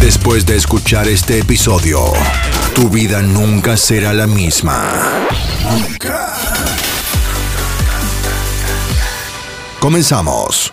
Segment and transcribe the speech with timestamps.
[0.00, 2.00] Después de escuchar este episodio,
[2.74, 5.28] tu vida nunca será la misma.
[5.62, 6.32] Nunca.
[9.78, 10.72] Comenzamos.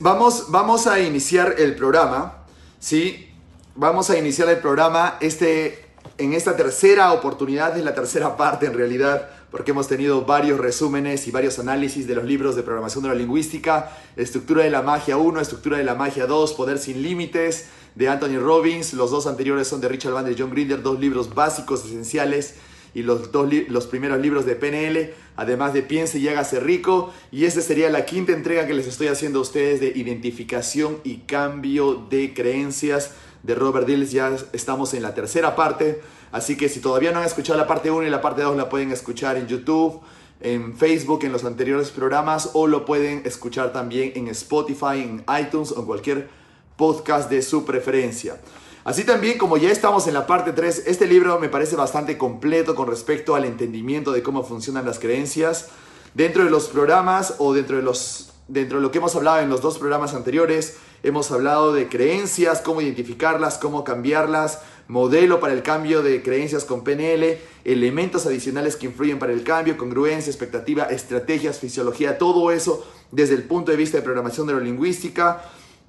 [0.00, 2.44] Vamos, vamos a iniciar el programa,
[2.80, 3.32] ¿sí?
[3.76, 5.86] Vamos a iniciar el programa este,
[6.18, 11.26] en esta tercera oportunidad, es la tercera parte en realidad, porque hemos tenido varios resúmenes
[11.26, 15.78] y varios análisis de los libros de programación neurolingüística, Estructura de la Magia 1, Estructura
[15.78, 19.88] de la Magia 2, Poder sin Límites, de Anthony Robbins, los dos anteriores son de
[19.88, 22.54] Richard Bandler y John Grinder, dos libros básicos, esenciales,
[22.94, 27.12] y los, dos los primeros libros de PNL, además de Piense y hágase rico.
[27.30, 31.18] Y esta sería la quinta entrega que les estoy haciendo a ustedes de identificación y
[31.18, 34.10] cambio de creencias de Robert Dills.
[34.10, 36.00] Ya estamos en la tercera parte,
[36.32, 38.68] así que si todavía no han escuchado la parte 1 y la parte 2 la
[38.68, 40.00] pueden escuchar en YouTube,
[40.40, 45.72] en Facebook, en los anteriores programas, o lo pueden escuchar también en Spotify, en iTunes
[45.72, 46.28] o en cualquier
[46.76, 48.38] podcast de su preferencia.
[48.84, 52.74] Así también, como ya estamos en la parte 3, este libro me parece bastante completo
[52.74, 55.68] con respecto al entendimiento de cómo funcionan las creencias.
[56.14, 59.50] Dentro de los programas o dentro de, los, dentro de lo que hemos hablado en
[59.50, 65.62] los dos programas anteriores, hemos hablado de creencias, cómo identificarlas, cómo cambiarlas, modelo para el
[65.62, 71.58] cambio de creencias con PNL, elementos adicionales que influyen para el cambio, congruencia, expectativa, estrategias,
[71.58, 75.42] fisiología, todo eso desde el punto de vista de programación neurolingüística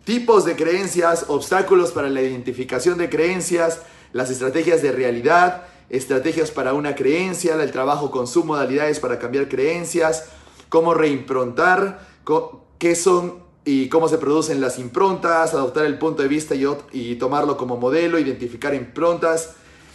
[0.10, 6.74] tipos de creencias, obstáculos para la identificación de creencias, las estrategias de realidad, estrategias para
[6.74, 10.30] una creencia, el trabajo con submodalidades para cambiar creencias,
[10.70, 12.08] cómo reimprontar,
[12.80, 17.16] qué son y cómo se producen las improntas, adoptar el punto de vista y, y
[17.18, 19.52] tomarlo como modelo, identificar improntas,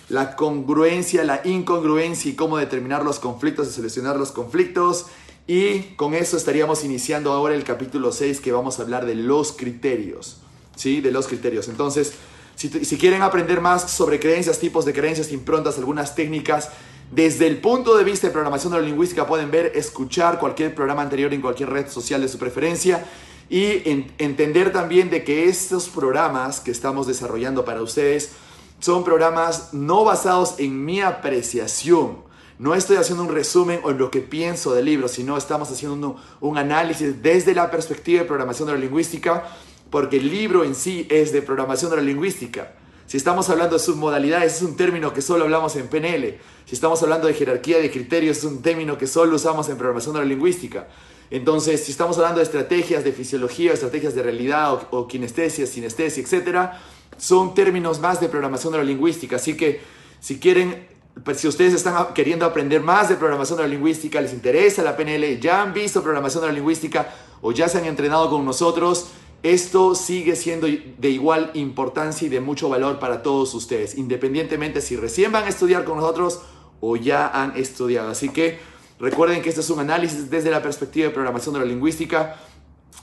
[0.09, 5.07] la congruencia, la incongruencia y cómo determinar los conflictos y solucionar los conflictos.
[5.49, 9.51] Y con eso estaríamos iniciando ahora el capítulo 6 que vamos a hablar de los
[9.51, 10.37] criterios.
[10.77, 11.01] ¿Sí?
[11.01, 11.67] De los criterios.
[11.67, 12.13] Entonces,
[12.55, 16.69] si, si quieren aprender más sobre creencias, tipos de creencias, improntas, algunas técnicas,
[17.11, 21.41] desde el punto de vista de programación neurolingüística pueden ver, escuchar cualquier programa anterior en
[21.41, 23.05] cualquier red social de su preferencia
[23.51, 28.33] y en- entender también de que estos programas que estamos desarrollando para ustedes
[28.81, 32.19] son programas no basados en mi apreciación.
[32.59, 35.95] No estoy haciendo un resumen o en lo que pienso del libro, sino estamos haciendo
[36.41, 39.45] un, un análisis desde la perspectiva de programación neurolingüística,
[39.91, 42.73] porque el libro en sí es de programación neurolingüística.
[43.07, 46.39] Si estamos hablando de submodalidades, es un término que solo hablamos en PNL.
[46.65, 50.15] Si estamos hablando de jerarquía de criterios, es un término que solo usamos en programación
[50.15, 50.89] neurolingüística.
[51.31, 56.81] Entonces, si estamos hablando de estrategias de fisiología, estrategias de realidad o, kinestesia, sinestesia, etcétera,
[57.17, 59.37] son términos más de programación neurolingüística.
[59.37, 59.81] Así que,
[60.21, 60.87] si quieren,
[61.25, 65.63] pues, si ustedes están queriendo aprender más de programación neurolingüística, les interesa la PNL, ya
[65.63, 69.09] han visto programación neurolingüística o ya se han entrenado con nosotros,
[69.45, 74.97] esto sigue siendo de igual importancia y de mucho valor para todos ustedes, independientemente si
[74.97, 76.41] recién van a estudiar con nosotros
[76.81, 78.09] o ya han estudiado.
[78.09, 78.59] Así que
[78.99, 82.37] recuerden que este es un análisis desde la perspectiva de programación neurolingüística.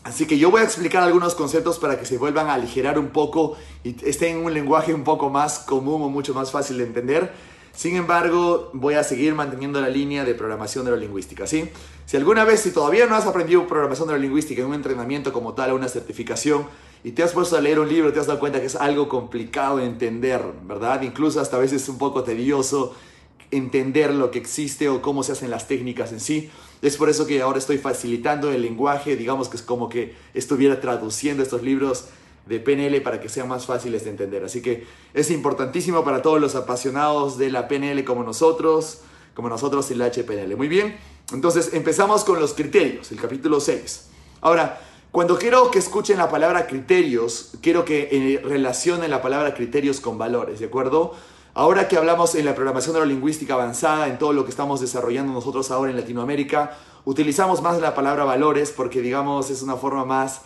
[0.03, 3.09] Así que yo voy a explicar algunos conceptos para que se vuelvan a aligerar un
[3.09, 6.85] poco y estén en un lenguaje un poco más común o mucho más fácil de
[6.85, 7.31] entender.
[7.73, 11.69] Sin embargo, voy a seguir manteniendo la línea de programación neurolingüística, ¿sí?
[12.05, 15.71] Si alguna vez, si todavía no has aprendido programación neurolingüística en un entrenamiento como tal
[15.71, 16.65] o una certificación
[17.03, 19.07] y te has puesto a leer un libro, te has dado cuenta que es algo
[19.07, 21.01] complicado de entender, ¿verdad?
[21.03, 22.93] Incluso hasta a veces un poco tedioso
[23.51, 26.49] entender lo que existe o cómo se hacen las técnicas en sí.
[26.81, 30.81] Es por eso que ahora estoy facilitando el lenguaje, digamos que es como que estuviera
[30.81, 32.05] traduciendo estos libros
[32.45, 34.43] de PNL para que sean más fáciles de entender.
[34.43, 39.01] Así que es importantísimo para todos los apasionados de la PNL como nosotros,
[39.35, 40.55] como nosotros en la HPNL.
[40.55, 40.95] Muy bien,
[41.33, 44.07] entonces empezamos con los criterios, el capítulo 6.
[44.41, 44.81] Ahora,
[45.11, 50.17] cuando quiero que escuchen la palabra criterios, quiero que eh, relacionen la palabra criterios con
[50.17, 51.13] valores, ¿de acuerdo?
[51.53, 55.69] Ahora que hablamos en la programación neurolingüística avanzada, en todo lo que estamos desarrollando nosotros
[55.69, 60.43] ahora en Latinoamérica, utilizamos más la palabra valores porque, digamos, es una forma más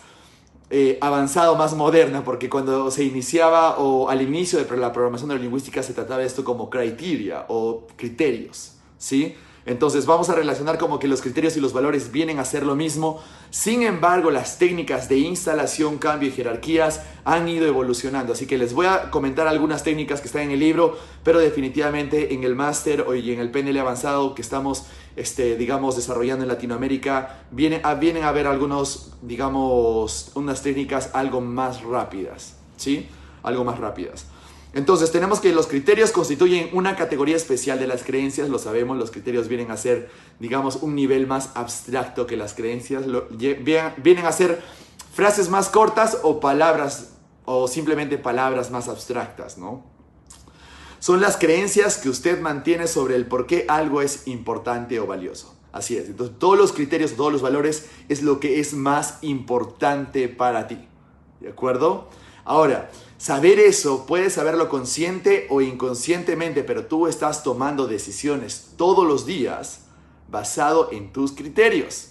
[0.68, 5.80] eh, avanzada, más moderna, porque cuando se iniciaba o al inicio de la programación neurolingüística
[5.80, 9.36] se trataba esto como criteria o criterios, ¿sí?
[9.66, 12.76] Entonces vamos a relacionar como que los criterios y los valores vienen a ser lo
[12.76, 13.20] mismo.
[13.50, 18.32] Sin embargo, las técnicas de instalación, cambio y jerarquías han ido evolucionando.
[18.32, 22.32] Así que les voy a comentar algunas técnicas que están en el libro, pero definitivamente
[22.32, 24.86] en el máster y en el PNL avanzado que estamos,
[25.16, 31.40] este, digamos, desarrollando en Latinoamérica, vienen a, vienen a ver algunos, digamos, unas técnicas algo
[31.40, 32.54] más rápidas.
[32.76, 33.08] ¿Sí?
[33.42, 34.26] Algo más rápidas.
[34.72, 39.10] Entonces tenemos que los criterios constituyen una categoría especial de las creencias, lo sabemos, los
[39.10, 44.62] criterios vienen a ser, digamos, un nivel más abstracto que las creencias, vienen a ser
[45.14, 47.14] frases más cortas o palabras
[47.46, 49.84] o simplemente palabras más abstractas, ¿no?
[50.98, 55.54] Son las creencias que usted mantiene sobre el por qué algo es importante o valioso.
[55.72, 56.08] Así es.
[56.08, 60.88] Entonces, todos los criterios, todos los valores es lo que es más importante para ti.
[61.40, 62.08] ¿De acuerdo?
[62.44, 69.24] Ahora, Saber eso, puedes saberlo consciente o inconscientemente, pero tú estás tomando decisiones todos los
[69.24, 69.86] días
[70.28, 72.10] basado en tus criterios.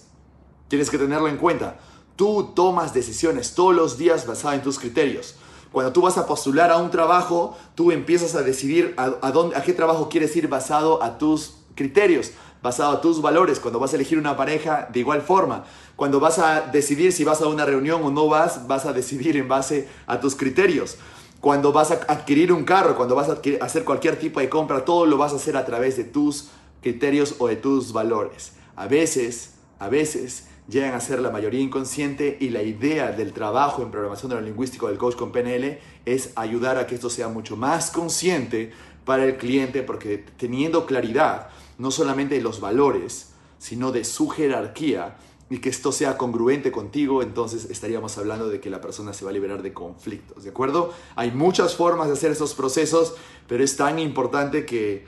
[0.68, 1.78] Tienes que tenerlo en cuenta.
[2.16, 5.36] Tú tomas decisiones todos los días basado en tus criterios.
[5.70, 9.62] Cuando tú vas a postular a un trabajo, tú empiezas a decidir a, dónde, a
[9.62, 12.32] qué trabajo quieres ir basado a tus criterios,
[12.66, 13.60] basado a tus valores.
[13.60, 15.64] Cuando vas a elegir una pareja, de igual forma.
[15.94, 19.36] Cuando vas a decidir si vas a una reunión o no vas, vas a decidir
[19.36, 20.98] en base a tus criterios.
[21.40, 25.06] Cuando vas a adquirir un carro, cuando vas a hacer cualquier tipo de compra, todo
[25.06, 26.48] lo vas a hacer a través de tus
[26.82, 28.54] criterios o de tus valores.
[28.74, 33.82] A veces, a veces llegan a ser la mayoría inconsciente y la idea del trabajo
[33.82, 37.92] en programación neurolingüístico del coach con PNL es ayudar a que esto sea mucho más
[37.92, 38.72] consciente
[39.04, 41.48] para el cliente porque teniendo claridad
[41.78, 45.16] no solamente de los valores, sino de su jerarquía,
[45.48, 49.30] y que esto sea congruente contigo, entonces estaríamos hablando de que la persona se va
[49.30, 50.92] a liberar de conflictos, ¿de acuerdo?
[51.14, 53.14] Hay muchas formas de hacer esos procesos,
[53.46, 55.04] pero es tan importante que,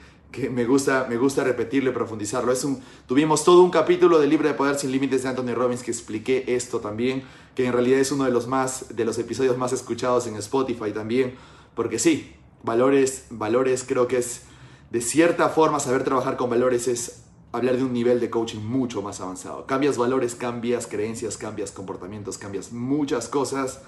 [0.50, 2.52] me, gusta, me gusta repetirlo y profundizarlo.
[2.52, 5.82] Es un, tuvimos todo un capítulo del libro de Poder sin Límites de Anthony Robbins
[5.82, 7.24] que expliqué esto también,
[7.56, 10.92] que en realidad es uno de los, más, de los episodios más escuchados en Spotify
[10.92, 11.34] también,
[11.74, 12.32] porque sí,
[12.62, 14.42] valores, valores creo que es,
[14.90, 19.02] de cierta forma, saber trabajar con valores es hablar de un nivel de coaching mucho
[19.02, 19.66] más avanzado.
[19.66, 23.80] Cambias valores, cambias creencias, cambias comportamientos, cambias muchas cosas,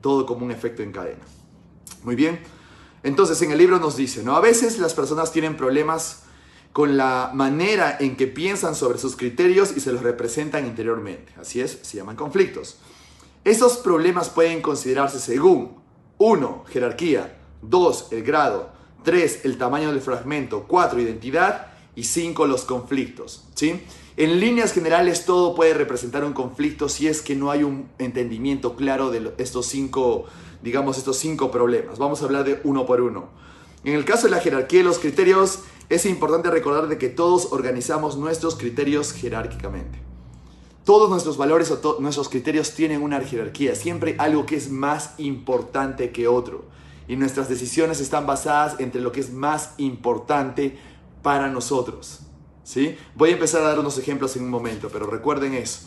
[0.00, 1.22] todo como un efecto en cadena.
[2.04, 2.40] Muy bien.
[3.02, 4.34] Entonces en el libro nos dice, ¿no?
[4.36, 6.22] A veces las personas tienen problemas
[6.72, 11.32] con la manera en que piensan sobre sus criterios y se los representan interiormente.
[11.40, 12.78] Así es, se llaman conflictos.
[13.44, 15.76] Esos problemas pueden considerarse según
[16.18, 16.64] 1.
[16.68, 18.08] Jerarquía 2.
[18.12, 18.75] El grado
[19.06, 19.44] 3.
[19.44, 21.00] El tamaño del fragmento 4.
[21.00, 23.44] Identidad y cinco, los conflictos.
[23.54, 23.80] ¿sí?
[24.16, 28.74] En líneas generales todo puede representar un conflicto si es que no hay un entendimiento
[28.74, 30.24] claro de estos cinco,
[30.60, 31.98] digamos, estos cinco problemas.
[32.00, 33.28] Vamos a hablar de uno por uno.
[33.84, 37.52] En el caso de la jerarquía y los criterios, es importante recordar de que todos
[37.52, 40.00] organizamos nuestros criterios jerárquicamente.
[40.84, 46.10] Todos nuestros valores o nuestros criterios tienen una jerarquía, siempre algo que es más importante
[46.10, 46.64] que otro.
[47.08, 50.78] Y nuestras decisiones están basadas entre lo que es más importante
[51.22, 52.20] para nosotros.
[52.64, 52.96] ¿sí?
[53.14, 55.80] Voy a empezar a dar unos ejemplos en un momento, pero recuerden eso.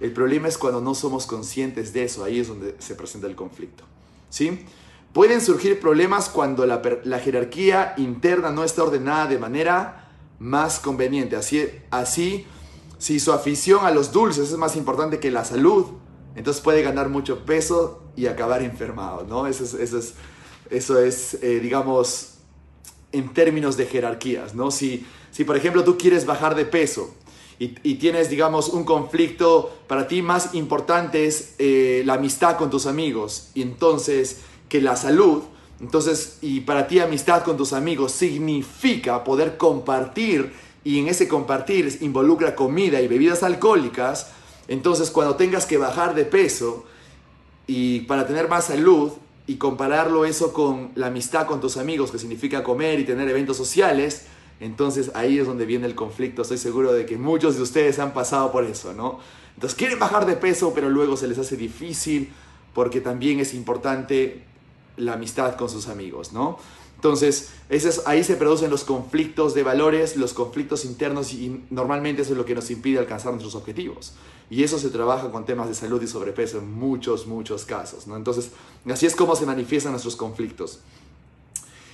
[0.00, 3.36] El problema es cuando no somos conscientes de eso, ahí es donde se presenta el
[3.36, 3.84] conflicto.
[4.28, 4.66] ¿sí?
[5.12, 11.36] Pueden surgir problemas cuando la, jerarquía interna no está ordenada de manera más conveniente.
[11.36, 12.46] Así, así,
[12.98, 15.86] si su afición a los dulces es más importante que la salud,
[16.34, 19.46] entonces puede ganar mucho peso y acabar enfermado, ¿no?
[19.46, 20.14] Eso es, eso es,
[20.70, 22.34] eso es eh, digamos,
[23.12, 24.70] en términos de jerarquías, ¿no?
[24.70, 27.14] Si, si por ejemplo tú quieres bajar de peso
[27.58, 32.84] y, tienes, digamos, un conflicto, para ti más importante es eh, la amistad con tus
[32.84, 35.42] amigos, entonces que la salud,
[35.80, 40.52] entonces, y para ti amistad con tus amigos significa poder compartir,
[40.84, 44.32] y en ese compartir involucra comida y bebidas alcohólicas,
[44.68, 46.84] entonces cuando tengas que bajar de peso
[47.66, 49.12] y para tener más salud,
[49.46, 53.56] y compararlo eso con la amistad con tus amigos, que significa comer y tener eventos
[53.56, 54.26] sociales,
[54.58, 56.42] entonces ahí es donde viene el conflicto.
[56.42, 59.20] Estoy seguro de que muchos de ustedes han pasado por eso, ¿no?
[59.54, 62.32] Entonces quieren bajar de peso, pero luego se les hace difícil
[62.74, 64.44] porque también es importante
[64.96, 66.58] la amistad con sus amigos, ¿no?
[66.96, 67.50] Entonces,
[68.06, 72.46] ahí se producen los conflictos de valores, los conflictos internos y normalmente eso es lo
[72.46, 74.14] que nos impide alcanzar nuestros objetivos.
[74.48, 78.06] Y eso se trabaja con temas de salud y sobrepeso en muchos, muchos casos.
[78.06, 78.16] ¿no?
[78.16, 78.50] Entonces,
[78.90, 80.80] así es como se manifiestan nuestros conflictos.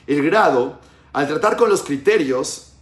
[0.06, 0.78] El grado,
[1.12, 2.72] al tratar con los criterios,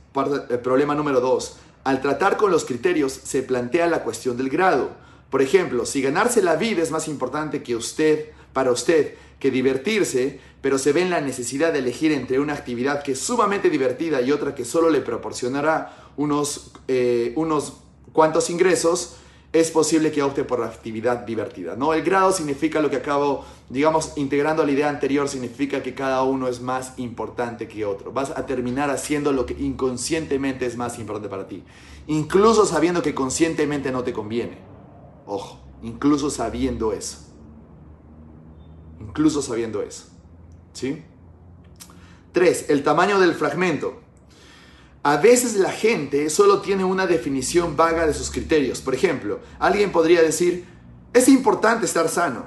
[0.49, 4.91] el problema número dos, al tratar con los criterios se plantea la cuestión del grado.
[5.31, 10.41] Por ejemplo, si ganarse la vida es más importante que usted, para usted, que divertirse,
[10.61, 14.21] pero se ve en la necesidad de elegir entre una actividad que es sumamente divertida
[14.21, 17.75] y otra que solo le proporcionará unos, eh, unos
[18.13, 19.17] cuantos ingresos,
[19.53, 21.75] es posible que opte por la actividad divertida.
[21.75, 21.93] ¿no?
[21.93, 26.47] El grado significa lo que acabo, digamos, integrando la idea anterior, significa que cada uno
[26.47, 28.13] es más importante que otro.
[28.13, 31.65] Vas a terminar haciendo lo que inconscientemente es más importante para ti,
[32.07, 34.59] incluso sabiendo que conscientemente no te conviene.
[35.27, 37.19] Ojo, incluso sabiendo eso.
[39.01, 40.07] Incluso sabiendo eso.
[40.73, 41.03] ¿Sí?
[42.33, 42.71] 3.
[42.71, 44.01] El tamaño del fragmento.
[45.03, 48.81] A veces la gente solo tiene una definición vaga de sus criterios.
[48.81, 50.67] Por ejemplo, alguien podría decir,
[51.15, 52.45] es importante estar sano.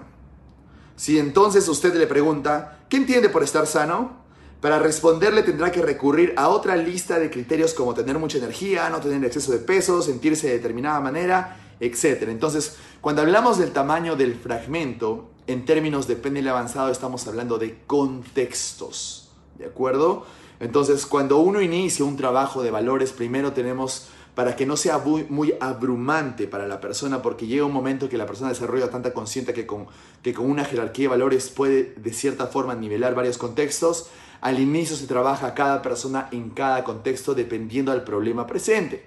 [0.95, 4.24] Si entonces usted le pregunta, ¿qué entiende por estar sano?
[4.62, 9.00] Para responderle tendrá que recurrir a otra lista de criterios como tener mucha energía, no
[9.00, 12.27] tener exceso de peso, sentirse de determinada manera, etc.
[12.27, 17.79] Entonces, cuando hablamos del tamaño del fragmento, en términos de PNL avanzado estamos hablando de
[17.88, 20.25] contextos, ¿de acuerdo?
[20.63, 25.53] Entonces, cuando uno inicia un trabajo de valores, primero tenemos para que no sea muy,
[25.60, 29.67] abrumante para la persona, porque llega un momento que la persona desarrolla tanta conciencia que
[29.67, 29.88] con,
[30.22, 34.08] que con una jerarquía de valores puede de cierta forma nivelar varios contextos.
[34.39, 39.05] Al inicio se trabaja cada persona en cada contexto dependiendo del problema presente.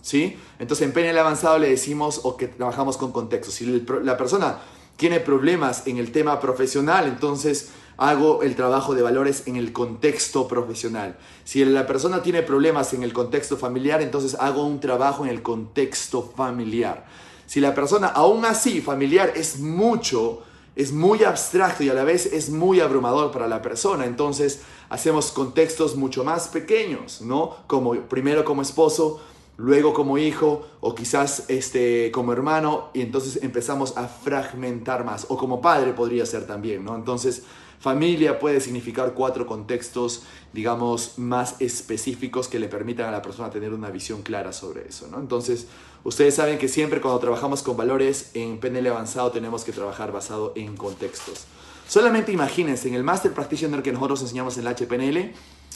[0.00, 0.38] ¿Sí?
[0.58, 3.54] Entonces en PNL avanzado le decimos o que trabajamos con contextos.
[3.54, 4.58] Si la persona
[4.96, 10.48] tiene problemas en el tema profesional, entonces hago el trabajo de valores en el contexto
[10.48, 11.18] profesional.
[11.44, 15.42] Si la persona tiene problemas en el contexto familiar, entonces hago un trabajo en el
[15.42, 17.04] contexto familiar.
[17.46, 20.42] Si la persona aún así familiar es mucho,
[20.76, 25.32] es muy abstracto y a la vez es muy abrumador para la persona, entonces hacemos
[25.32, 27.56] contextos mucho más pequeños, ¿no?
[27.66, 29.20] Como primero como esposo,
[29.56, 35.36] luego como hijo o quizás este, como hermano y entonces empezamos a fragmentar más o
[35.36, 36.94] como padre podría ser también, ¿no?
[36.94, 37.42] Entonces
[37.80, 43.72] Familia puede significar cuatro contextos, digamos, más específicos que le permitan a la persona tener
[43.72, 45.06] una visión clara sobre eso.
[45.08, 45.20] ¿no?
[45.20, 45.66] Entonces,
[46.02, 50.52] ustedes saben que siempre cuando trabajamos con valores en PNL avanzado tenemos que trabajar basado
[50.56, 51.44] en contextos.
[51.86, 55.32] Solamente imagínense, en el Master Practitioner que nosotros enseñamos en la HPNL,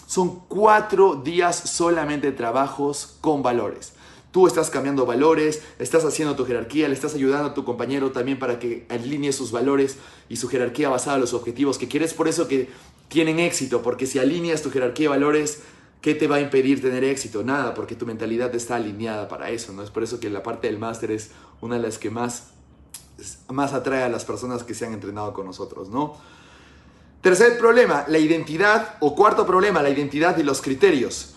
[0.07, 3.95] son cuatro días solamente trabajos con valores.
[4.33, 8.39] Tú estás cambiando valores, estás haciendo tu jerarquía, le estás ayudando a tu compañero también
[8.39, 9.99] para que alinee sus valores
[10.31, 12.15] y su jerarquía basada en los objetivos que quieres.
[12.15, 12.71] Por eso que
[13.09, 15.61] tienen éxito, porque si alineas tu jerarquía de valores,
[16.01, 17.45] ¿qué te va a impedir tener éxito?
[17.45, 19.75] Nada, porque tu mentalidad está alineada para eso.
[19.75, 19.83] ¿no?
[19.83, 22.49] Es por eso que la parte del máster es una de las que más,
[23.49, 25.91] más atrae a las personas que se han entrenado con nosotros.
[25.91, 26.17] ¿no?
[27.21, 31.35] Tercer problema, la identidad, o cuarto problema, la identidad y los criterios.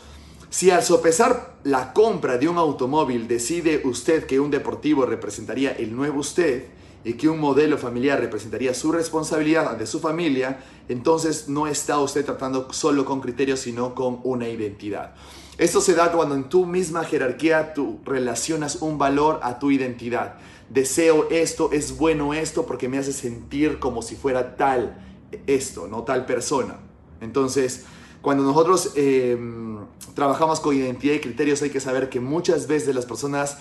[0.56, 5.94] Si al sopesar la compra de un automóvil decide usted que un deportivo representaría el
[5.94, 6.68] nuevo usted
[7.04, 12.24] y que un modelo familiar representaría su responsabilidad de su familia, entonces no está usted
[12.24, 15.14] tratando solo con criterios, sino con una identidad.
[15.58, 20.36] Esto se da cuando en tu misma jerarquía tú relacionas un valor a tu identidad.
[20.70, 25.06] Deseo esto, es bueno esto porque me hace sentir como si fuera tal
[25.48, 26.78] esto, no tal persona.
[27.20, 27.84] Entonces,
[28.26, 29.78] cuando nosotros em,
[30.16, 33.60] trabajamos con identidad y criterios hay que saber que muchas veces las personas,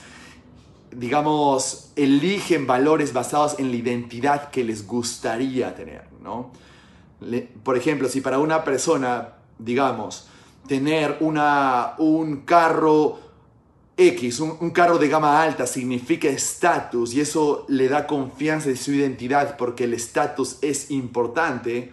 [0.90, 6.50] digamos, eligen valores basados en la identidad que les gustaría tener, ¿no?
[7.62, 10.28] por ejemplo, si para una persona, digamos,
[10.66, 13.18] tener una, un carro
[13.98, 18.78] X, un, un, carro de gama alta significa estatus y eso le da confianza en
[18.78, 21.92] su identidad porque el estatus es importante,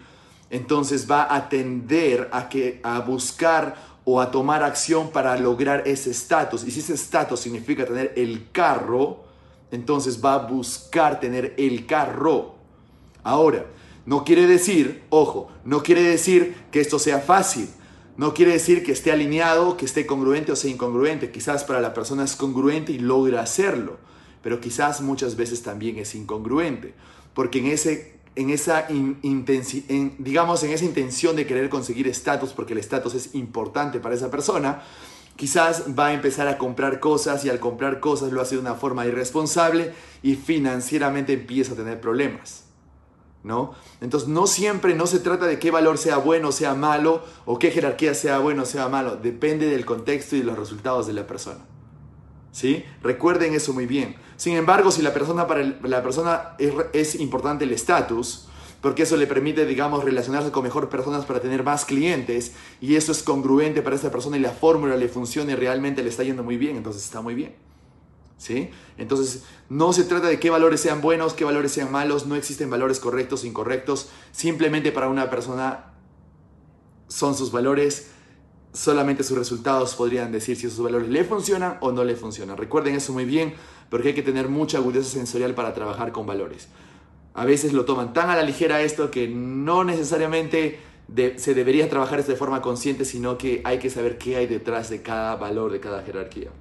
[0.51, 6.11] entonces va a tender a, que, a buscar o a tomar acción para lograr ese
[6.11, 6.65] estatus.
[6.65, 9.23] Y si ese estatus significa tener el carro,
[9.71, 12.55] entonces va a buscar tener el carro.
[13.23, 13.65] Ahora,
[14.05, 17.69] no quiere decir, ojo, no quiere decir que esto sea fácil.
[18.17, 21.31] No quiere decir que esté alineado, que esté congruente o sea incongruente.
[21.31, 23.99] Quizás para la persona es congruente y logra hacerlo,
[24.43, 26.93] pero quizás muchas veces también es incongruente,
[27.33, 32.79] porque en ese en esa, digamos, en esa intención de querer conseguir estatus, porque el
[32.79, 34.81] estatus es importante para esa persona,
[35.35, 38.75] quizás va a empezar a comprar cosas y al comprar cosas lo hace de una
[38.75, 42.65] forma irresponsable y financieramente empieza a tener problemas.
[43.43, 43.73] ¿No?
[44.01, 47.57] Entonces no siempre no se trata de qué valor sea bueno o sea malo o
[47.57, 51.13] qué jerarquía sea bueno o sea malo, depende del contexto y de los resultados de
[51.13, 51.65] la persona.
[52.51, 52.85] ¿Sí?
[53.01, 54.15] Recuerden eso muy bien.
[54.41, 58.47] Sin embargo, si la persona, para la persona es, importante el estatus,
[58.81, 63.11] porque eso le permite, digamos, relacionarse con mejor personas para tener más clientes y eso
[63.11, 66.41] es congruente para esa persona y la fórmula le funciona y realmente le está yendo
[66.41, 67.53] muy bien, entonces está muy bien.
[68.39, 68.71] ¿Sí?
[68.97, 72.71] Entonces, no se trata de qué valores sean buenos, qué valores sean malos, no existen
[72.71, 75.93] valores correctos incorrectos, simplemente para una persona
[77.07, 78.07] son sus valores
[78.73, 82.57] solamente sus resultados podrían decir si esos valores le funcionan o no le funcionan.
[82.57, 83.53] Recuerden eso muy bien
[83.91, 86.69] porque hay que tener mucha agudeza sensorial para trabajar con valores.
[87.33, 90.79] A veces lo toman tan a la ligera esto que no necesariamente
[91.35, 94.89] se debería trabajar esto de forma consciente, sino que hay que saber qué hay detrás
[94.89, 96.51] de cada valor, de cada jerarquía.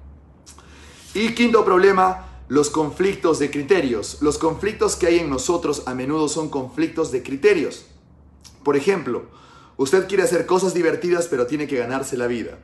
[1.13, 4.17] Y quinto problema, los conflictos de criterios.
[4.21, 7.85] Los conflictos que hay en nosotros a menudo son conflictos de criterios.
[8.63, 9.23] Por ejemplo,
[9.77, 12.59] usted quiere hacer cosas divertidas pero tiene que ganarse la vida.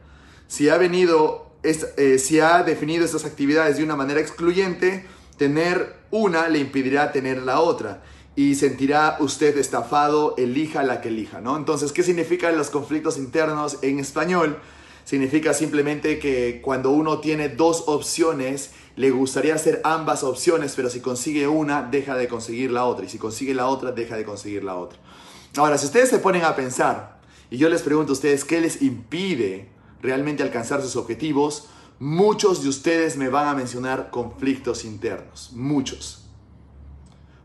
[0.49, 5.05] Si ha venido, eh, si ha definido estas actividades de una manera excluyente,
[5.37, 8.01] tener una le impedirá tener la otra
[8.35, 11.57] y sentirá usted estafado, elija la que elija, ¿no?
[11.57, 14.59] Entonces, ¿qué significan los conflictos internos en español?
[15.05, 20.99] Significa simplemente que cuando uno tiene dos opciones, le gustaría hacer ambas opciones, pero si
[20.99, 24.63] consigue una, deja de conseguir la otra, y si consigue la otra, deja de conseguir
[24.63, 24.99] la otra.
[25.55, 27.19] Ahora, si ustedes se ponen a pensar,
[27.49, 29.69] y yo les pregunto a ustedes, ¿qué les impide
[30.01, 31.67] realmente alcanzar sus objetivos?
[31.99, 36.27] Muchos de ustedes me van a mencionar conflictos internos, muchos.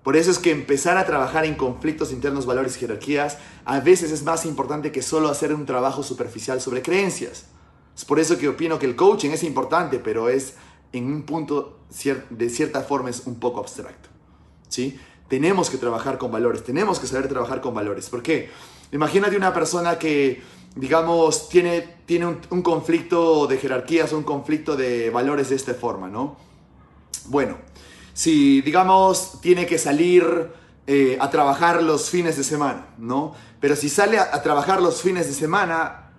[0.02, 4.10] Por eso es que empezar a trabajar en conflictos internos, valores y jerarquías a veces
[4.10, 7.46] es más importante que solo hacer un trabajo superficial sobre creencias.
[7.96, 10.54] Es por eso que opino que el coaching es importante, pero es
[10.92, 11.78] en un punto
[12.30, 14.08] de cierta forma es un poco abstracto.
[14.68, 14.98] ¿sí?
[15.28, 18.10] Tenemos que trabajar con valores, tenemos que saber trabajar con valores.
[18.10, 18.50] ¿Por qué?
[18.90, 20.42] Imagínate una persona que,
[20.74, 26.36] digamos, tiene, tiene un, conflicto de jerarquías, un conflicto de valores de esta forma, ¿no?
[27.26, 27.58] Bueno,
[28.14, 30.50] si, digamos, tiene que salir
[30.86, 33.34] eh, a trabajar los fines de semana, ¿no?
[33.60, 36.10] Pero si sale a, trabajar los fines de semana,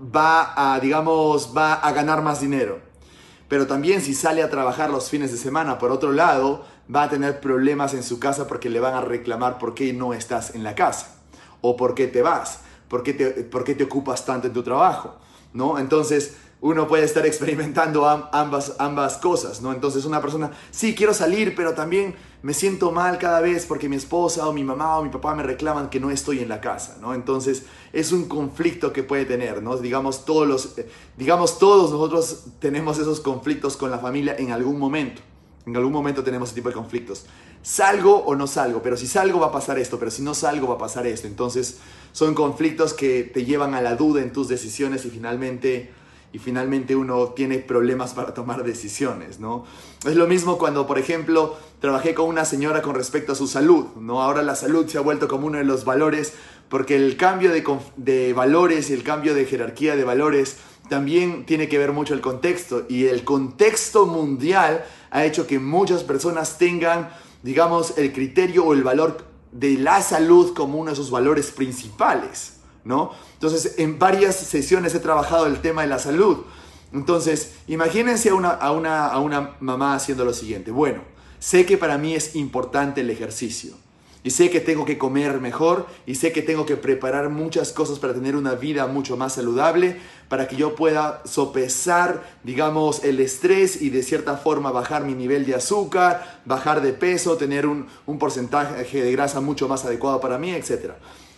[0.00, 2.80] va a, digamos, va a ganar más dinero.
[3.48, 7.10] Pero también si sale a trabajar los fines de semana, por otro lado, va a
[7.10, 10.62] tener problemas en su casa porque le van a reclamar por qué no estás en
[10.64, 11.16] la casa.
[11.60, 12.60] O por qué te vas.
[12.88, 15.16] ¿Por qué te, por qué te ocupas tanto en tu trabajo?
[15.52, 15.78] ¿No?
[15.78, 19.70] Entonces, uno puede estar experimentando ambas, ambas cosas, ¿no?
[19.70, 23.96] Entonces una persona, sí, quiero salir, pero también me siento mal cada vez porque mi
[23.96, 26.96] esposa o mi mamá o mi papá me reclaman que no estoy en la casa,
[27.02, 27.12] ¿no?
[27.12, 29.76] Entonces es un conflicto que puede tener, ¿no?
[29.76, 34.78] Digamos todos, los, eh, digamos todos nosotros tenemos esos conflictos con la familia en algún
[34.78, 35.20] momento.
[35.66, 37.26] En algún momento tenemos ese tipo de conflictos.
[37.62, 40.68] Salgo o no salgo, pero si salgo va a pasar esto, pero si no salgo
[40.68, 41.26] va a pasar esto.
[41.26, 41.78] Entonces
[42.12, 45.92] son conflictos que te llevan a la duda en tus decisiones y finalmente
[46.34, 49.64] y finalmente uno tiene problemas para tomar decisiones, ¿no?
[50.04, 53.86] Es lo mismo cuando, por ejemplo, trabajé con una señora con respecto a su salud,
[54.00, 54.20] ¿no?
[54.20, 56.32] Ahora la salud se ha vuelto como uno de los valores
[56.68, 57.64] porque el cambio de,
[57.96, 60.56] de valores y el cambio de jerarquía de valores
[60.88, 66.02] también tiene que ver mucho el contexto y el contexto mundial ha hecho que muchas
[66.02, 67.08] personas tengan,
[67.44, 72.54] digamos, el criterio o el valor de la salud como uno de sus valores principales.
[72.82, 73.12] ¿no?
[73.34, 76.38] Entonces, en varias sesiones he trabajado el tema de la salud.
[76.92, 80.72] Entonces, imagínense a una, a una, a una mamá haciendo lo siguiente.
[80.72, 81.02] Bueno,
[81.38, 83.76] sé que para mí es importante el ejercicio.
[84.24, 87.98] Y sé que tengo que comer mejor y sé que tengo que preparar muchas cosas
[87.98, 93.82] para tener una vida mucho más saludable, para que yo pueda sopesar, digamos, el estrés
[93.82, 97.86] y de cierta forma bajar mi nivel de azúcar, bajar de peso, tener un,
[98.18, 100.96] porcentaje de grasa mucho más adecuado para mí, etcétera.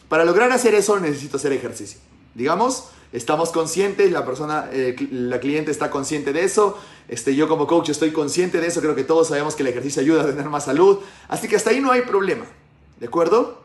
[0.09, 1.99] Para lograr hacer eso necesito hacer ejercicio.
[2.37, 7.67] Digamos, estamos conscientes, la persona, eh, la cliente está consciente de eso, este, yo como
[7.67, 10.49] coach estoy consciente de eso, creo que todos sabemos que el ejercicio ayuda a tener
[10.49, 12.45] más salud, así que hasta ahí no hay problema,
[12.99, 13.63] ¿de acuerdo?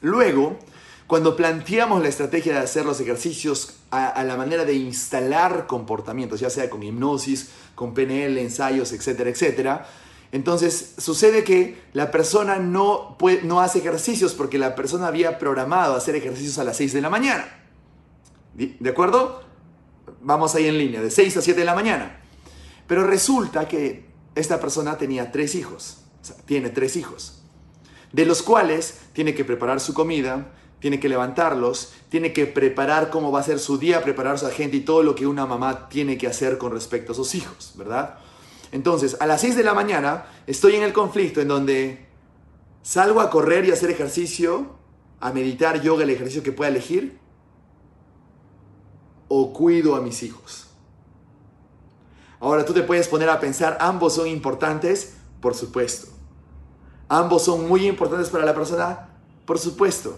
[0.00, 0.58] Luego,
[1.06, 6.50] cuando planteamos la estrategia de hacer los ejercicios a, la manera de instalar comportamientos, ya
[6.50, 9.86] sea con hipnosis, con PNL, ensayos, etcétera, etcétera,
[10.32, 16.16] entonces sucede que la persona no, no hace ejercicios porque la persona había programado hacer
[16.16, 17.46] ejercicios a las 6 de la mañana.
[18.54, 19.42] ¿De acuerdo?
[20.20, 22.20] Vamos ahí en línea, de 6 a 7 de la mañana.
[22.86, 27.43] Pero resulta que esta persona tenía tres hijos, o sea, tiene tres hijos,
[28.14, 33.32] de los cuales tiene que preparar su comida, tiene que levantarlos, tiene que preparar cómo
[33.32, 36.16] va a ser su día, preparar su agenda y todo lo que una mamá tiene
[36.16, 38.18] que hacer con respecto a sus hijos, ¿verdad?
[38.70, 42.06] Entonces, a las 6 de la mañana estoy en el conflicto en donde
[42.82, 44.76] salgo a correr y hacer ejercicio,
[45.18, 47.18] a meditar yoga, el ejercicio que pueda elegir,
[49.26, 50.68] o cuido a mis hijos.
[52.38, 56.13] Ahora tú te puedes poner a pensar, ambos son importantes, por supuesto.
[57.14, 59.08] Ambos son muy importantes para la persona,
[59.46, 60.16] por supuesto.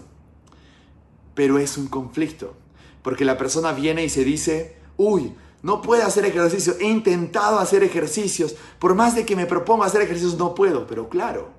[1.35, 2.55] Pero es un conflicto,
[3.03, 6.73] porque la persona viene y se dice, uy, no puedo hacer ejercicio.
[6.79, 8.55] He intentado hacer ejercicios.
[8.79, 10.87] Por más de que me proponga hacer ejercicios, no puedo.
[10.87, 11.49] Pero claro,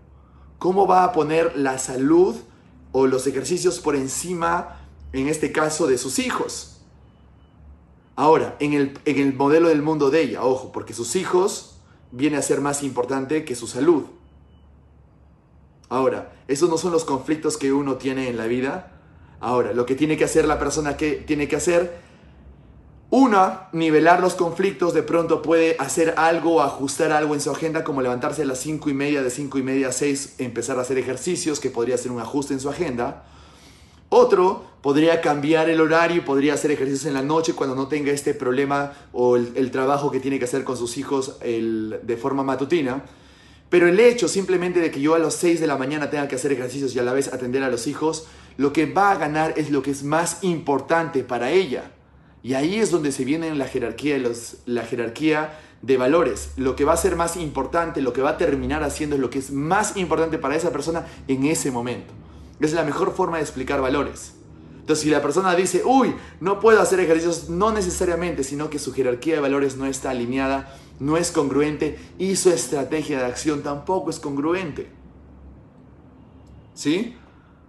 [0.58, 2.34] ¿cómo va a poner la salud
[2.90, 4.80] o los ejercicios por encima,
[5.12, 6.80] en este caso, de sus hijos?
[8.16, 11.76] Ahora, en el, en el modelo del mundo de ella, ojo, porque sus hijos
[12.10, 14.17] viene a ser más importante que su salud.
[15.88, 18.92] Ahora, esos no son los conflictos que uno tiene en la vida.
[19.40, 21.98] Ahora, lo que tiene que hacer la persona que tiene que hacer,
[23.10, 28.02] una, nivelar los conflictos, de pronto puede hacer algo, ajustar algo en su agenda, como
[28.02, 30.98] levantarse a las 5 y media, de 5 y media a 6, empezar a hacer
[30.98, 33.24] ejercicios, que podría ser un ajuste en su agenda.
[34.10, 38.32] Otro podría cambiar el horario podría hacer ejercicios en la noche cuando no tenga este
[38.32, 43.04] problema o el, trabajo que tiene que hacer con sus hijos de forma matutina.
[43.70, 46.36] Pero el hecho simplemente de que yo a las 6 de la mañana tenga que
[46.36, 48.26] hacer ejercicios y a la vez atender a los hijos,
[48.56, 51.90] lo que va a ganar es lo que es más importante para ella.
[52.42, 54.18] Y ahí es donde se viene la jerarquía,
[54.64, 56.52] la jerarquía de valores.
[56.56, 59.28] Lo que va a ser más importante, lo que va a terminar haciendo es lo
[59.28, 62.14] que es más importante para esa persona en ese momento.
[62.60, 64.37] Es la mejor forma de explicar valores.
[64.88, 68.94] Entonces, si la persona dice, uy, no puedo hacer ejercicios, no necesariamente, sino que su
[68.94, 74.08] jerarquía de valores no está alineada, no es congruente y su estrategia de acción tampoco
[74.08, 74.90] es congruente.
[76.72, 77.14] ¿Sí?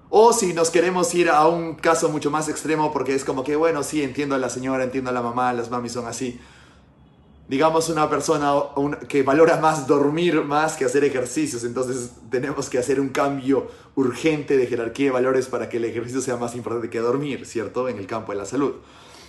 [0.10, 3.58] O si nos queremos ir a un caso mucho más extremo, porque es como que,
[3.58, 6.39] bueno, sí, entiendo a la señora, entiendo a la mamá, las mamis son así
[7.49, 8.53] digamos, una persona
[9.07, 11.63] que valora más dormir más que hacer ejercicios.
[11.63, 16.21] Entonces tenemos que hacer un cambio urgente de jerarquía de valores para que el ejercicio
[16.21, 17.89] sea más importante que dormir, ¿cierto?
[17.89, 18.75] En el campo de la salud.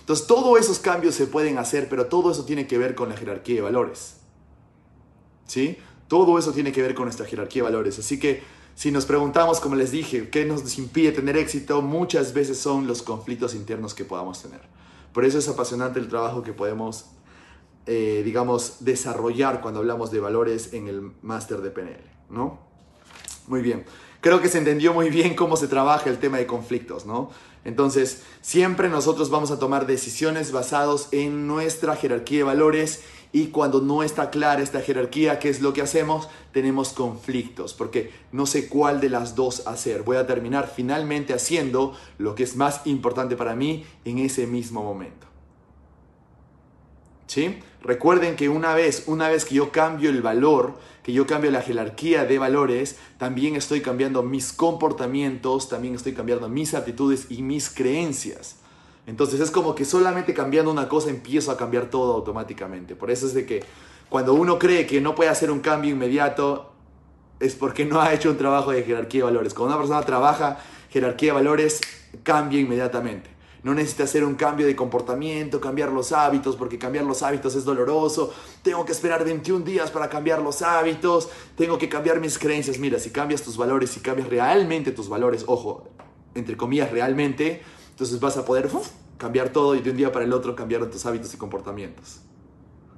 [0.01, 3.17] Entonces todos esos cambios se pueden hacer, pero todo eso tiene que ver con la
[3.17, 4.17] jerarquía de valores.
[5.47, 5.77] ¿Sí?
[6.07, 7.97] Todo eso tiene que ver con nuestra jerarquía de valores.
[7.97, 8.43] Así que
[8.75, 13.01] si nos preguntamos, como les dije, qué nos impide tener éxito, muchas veces son los
[13.01, 14.61] conflictos internos que podamos tener.
[15.11, 17.05] Por eso es apasionante el trabajo que podemos
[17.85, 22.59] eh, digamos, desarrollar cuando hablamos de valores en el máster de PNL, ¿no?
[23.47, 23.85] Muy bien.
[24.21, 27.31] Creo que se entendió muy bien cómo se trabaja el tema de conflictos, ¿no?
[27.63, 33.81] Entonces, siempre nosotros vamos a tomar decisiones basadas en nuestra jerarquía de valores y cuando
[33.81, 36.27] no está clara esta jerarquía, ¿qué es lo que hacemos?
[36.51, 40.03] Tenemos conflictos, porque no sé cuál de las dos hacer.
[40.03, 44.83] Voy a terminar finalmente haciendo lo que es más importante para mí en ese mismo
[44.83, 45.27] momento.
[47.27, 47.59] ¿Sí?
[47.83, 51.61] Recuerden que una vez, una vez que yo cambio el valor, que yo cambio la
[51.61, 57.71] jerarquía de valores, también estoy cambiando mis comportamientos, también estoy cambiando mis actitudes y mis
[57.71, 58.57] creencias.
[59.07, 62.95] Entonces es como que solamente cambiando una cosa empiezo a cambiar todo automáticamente.
[62.95, 63.63] Por eso es de que
[64.09, 66.73] cuando uno cree que no puede hacer un cambio inmediato,
[67.39, 69.55] es porque no ha hecho un trabajo de jerarquía de valores.
[69.55, 70.59] Cuando una persona trabaja
[70.91, 71.81] jerarquía de valores,
[72.21, 73.30] cambia inmediatamente.
[73.63, 77.63] No necesito hacer un cambio de comportamiento, cambiar los hábitos, porque cambiar los hábitos es
[77.63, 78.33] doloroso.
[78.63, 81.29] Tengo que esperar 21 días para cambiar los hábitos.
[81.55, 82.79] Tengo que cambiar mis creencias.
[82.79, 85.87] Mira, si cambias tus valores, si cambias realmente tus valores, ojo,
[86.33, 88.69] entre comillas, realmente, entonces vas a poder
[89.17, 92.21] cambiar todo y de un día para el otro cambiar tus hábitos y comportamientos.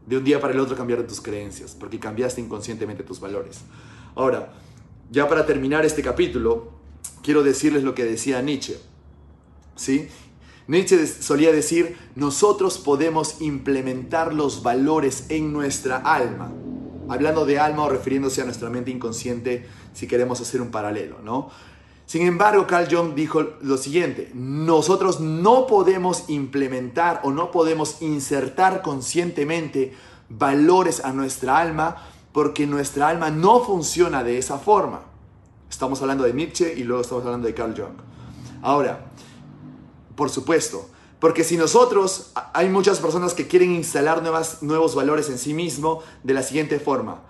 [0.06, 3.62] De un día para el otro cambiar tus creencias, porque cambiaste inconscientemente tus valores.
[4.15, 4.54] Ahora,
[5.12, 6.71] ya para terminar este capítulo,
[7.21, 8.80] quiero decirles lo que decía Nietzsche.
[9.76, 10.08] ¿Sí?
[10.67, 16.52] Nietzsche solía decir, nosotros podemos implementar los valores en nuestra alma.
[17.10, 21.49] Hablando de alma o refiriéndose a nuestra mente inconsciente, si queremos hacer un paralelo, ¿no?
[22.06, 28.82] Sin embargo, Carl Jung dijo lo siguiente, nosotros no podemos implementar o no podemos insertar
[28.82, 29.93] conscientemente
[30.30, 31.97] valores a nuestra alma
[32.32, 35.02] porque nuestra alma no funciona de esa forma.
[35.69, 37.95] Estamos hablando de Nietzsche y luego estamos hablando de Carl Jung.
[38.62, 39.06] Ahora,
[40.15, 40.89] por supuesto.
[41.19, 46.04] Porque si nosotros, hay muchas personas que quieren instalar nuevas, nuevos valores en sí mismo
[46.23, 47.21] de la siguiente forma.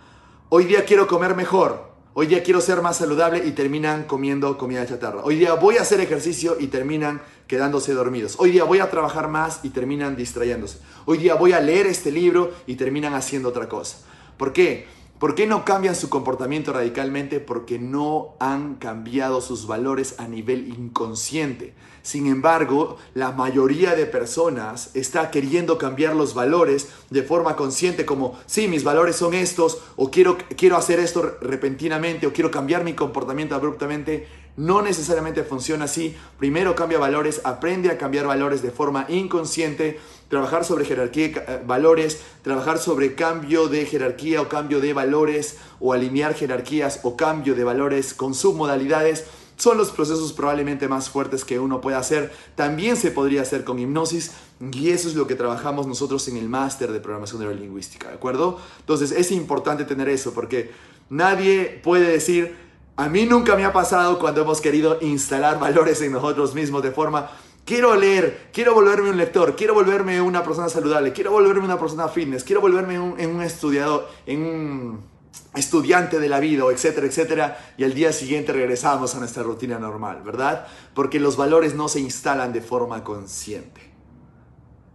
[0.49, 1.93] Hoy día quiero comer mejor.
[2.15, 5.21] Hoy día quiero ser más saludable y terminan comiendo comida chatarra.
[5.23, 8.35] Hoy día voy a hacer ejercicio y terminan quedándose dormidos.
[8.37, 10.77] Hoy día voy a trabajar más y terminan distrayéndose.
[11.05, 13.97] Hoy día voy a leer este libro y terminan haciendo otra cosa.
[14.37, 14.85] ¿Por qué?
[15.17, 17.39] ¿Por qué no cambian su comportamiento radicalmente?
[17.39, 21.73] Porque no han cambiado sus valores a nivel inconsciente.
[22.03, 28.37] Sin embargo, la mayoría de personas está queriendo cambiar los valores de forma consciente como,
[28.45, 32.93] sí, mis valores son estos, o quiero, quiero hacer esto repentinamente, o quiero cambiar mi
[32.93, 34.27] comportamiento abruptamente.
[34.57, 36.15] No necesariamente funciona así.
[36.37, 41.61] Primero cambia valores, aprende a cambiar valores de forma inconsciente, trabajar sobre jerarquía de eh,
[41.65, 47.55] valores, trabajar sobre cambio de jerarquía o cambio de valores, o alinear jerarquías o cambio
[47.55, 49.23] de valores con submodalidades
[49.55, 52.33] son los procesos probablemente más fuertes que uno puede hacer.
[52.55, 54.31] También se podría hacer con hipnosis
[54.71, 58.59] y eso es lo que trabajamos nosotros en el máster de programación neurolingüística, ¿de acuerdo?
[58.79, 60.71] Entonces es importante tener eso porque
[61.09, 62.55] nadie puede decir,
[62.95, 66.91] a mí nunca me ha pasado cuando hemos querido instalar valores en nosotros mismos de
[66.91, 67.29] forma
[67.65, 72.09] Quiero leer, quiero volverme un lector, quiero volverme una persona saludable, quiero volverme una persona
[72.09, 75.12] fitness, quiero volverme un, en un estudiador, en un
[75.55, 80.21] estudiante de la vida, etcétera, etcétera, y al día siguiente regresamos a nuestra rutina normal,
[80.23, 80.67] ¿verdad?
[80.93, 83.93] Porque los valores no se instalan de forma consciente.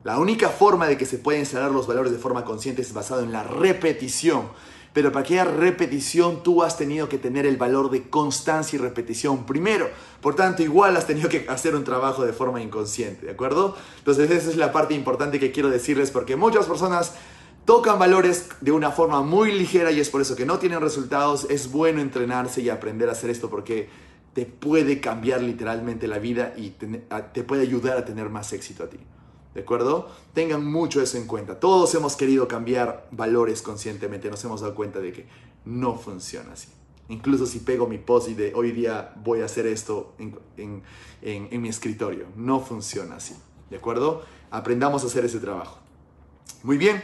[0.05, 3.22] La única forma de que se pueden instalar los valores de forma consciente es basado
[3.22, 4.48] en la repetición.
[4.92, 9.44] Pero para aquella repetición tú has tenido que tener el valor de constancia y repetición
[9.44, 9.88] primero.
[10.20, 13.77] Por tanto, igual has tenido que hacer un trabajo de forma inconsciente, ¿de acuerdo?
[13.98, 17.12] Entonces esa es la parte importante que quiero decirles porque muchas personas
[17.68, 21.46] tocan valores de una forma muy ligera y es por eso que no tienen resultados.
[21.50, 23.90] Es bueno entrenarse y aprender a hacer esto porque
[24.33, 28.87] te puede cambiar literalmente la vida y te puede ayudar a tener más éxito a
[28.88, 28.96] ti.
[29.54, 30.09] ¿De acuerdo?
[30.33, 31.61] Tengan mucho eso en cuenta.
[31.61, 35.26] Todos hemos querido cambiar valores conscientemente, nos hemos dado cuenta de que
[35.66, 36.68] no funciona así.
[37.11, 40.83] Incluso si pego mi post y de hoy día voy a hacer esto en,
[41.20, 43.35] en mi escritorio, no funciona así.
[43.68, 44.22] ¿De acuerdo?
[44.50, 45.81] Aprendamos a hacer ese trabajo.
[46.62, 47.02] Muy bien.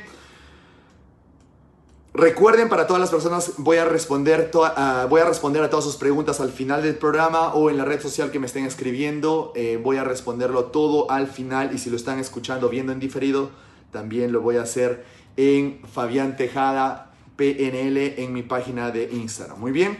[2.16, 5.96] Recuerden para todas las personas, voy a, responder ah, voy a responder a todas sus
[5.96, 9.52] preguntas al final del programa o en la red social que me estén escribiendo.
[9.56, 13.50] Eh, voy a responderlo todo al final y si lo están escuchando, viendo en diferido,
[13.90, 15.04] también lo voy a hacer
[15.36, 19.58] en Fabián Tejada PNL en mi página de Instagram.
[19.58, 19.98] Muy bien.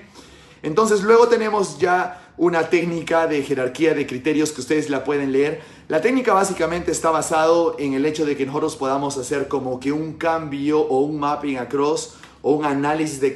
[0.62, 5.62] Entonces luego tenemos ya una técnica de jerarquía de criterios que ustedes la pueden leer.
[5.88, 9.92] La técnica básicamente está basado en el hecho de que nosotros podamos hacer como que
[9.92, 13.34] un cambio o un mapping across o un análisis de,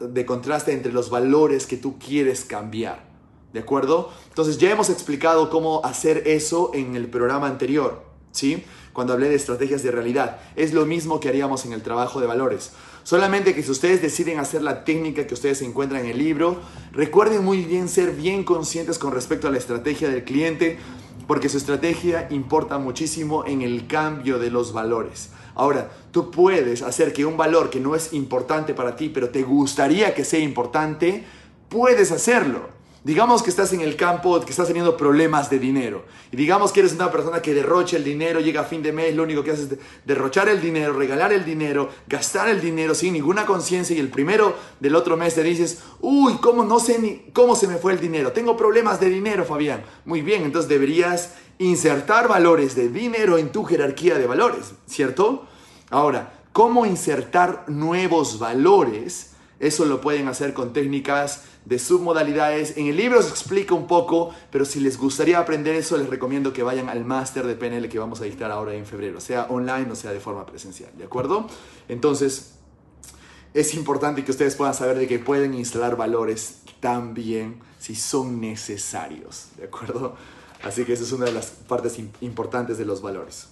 [0.00, 3.08] de contraste entre los valores que tú quieres cambiar.
[3.52, 4.10] ¿De acuerdo?
[4.28, 8.64] Entonces ya hemos explicado cómo hacer eso en el programa anterior, ¿sí?
[8.92, 10.38] Cuando hablé de estrategias de realidad.
[10.56, 12.72] Es lo mismo que haríamos en el trabajo de valores.
[13.02, 16.60] Solamente que si ustedes deciden hacer la técnica que ustedes encuentran en el libro,
[16.92, 20.78] recuerden muy bien ser bien conscientes con respecto a la estrategia del cliente,
[21.26, 25.30] porque su estrategia importa muchísimo en el cambio de los valores.
[25.54, 29.42] Ahora, tú puedes hacer que un valor que no es importante para ti, pero te
[29.42, 31.24] gustaría que sea importante,
[31.68, 32.79] puedes hacerlo.
[33.02, 36.04] Digamos que estás en el campo, que estás teniendo problemas de dinero.
[36.30, 39.14] Y digamos que eres una persona que derrocha el dinero, llega a fin de mes,
[39.14, 43.14] lo único que haces es derrochar el dinero, regalar el dinero, gastar el dinero sin
[43.14, 43.96] ninguna conciencia.
[43.96, 47.68] Y el primero del otro mes te dices, uy, ¿cómo no sé ni cómo se
[47.68, 48.32] me fue el dinero?
[48.32, 49.82] Tengo problemas de dinero, Fabián.
[50.04, 55.46] Muy bien, entonces deberías insertar valores de dinero en tu jerarquía de valores, ¿cierto?
[55.88, 59.30] Ahora, ¿cómo insertar nuevos valores?
[59.58, 62.76] Eso lo pueden hacer con técnicas de submodalidades.
[62.76, 66.52] En el libro se explica un poco, pero si les gustaría aprender eso, les recomiendo
[66.52, 69.90] que vayan al máster de PNL que vamos a dictar ahora en febrero, sea online
[69.90, 71.46] o sea de forma presencial, ¿de acuerdo?
[71.88, 72.54] Entonces,
[73.52, 79.48] es importante que ustedes puedan saber de que pueden instalar valores también si son necesarios,
[79.56, 80.14] ¿de acuerdo?
[80.62, 83.48] Así que esa es una de las partes importantes de los valores.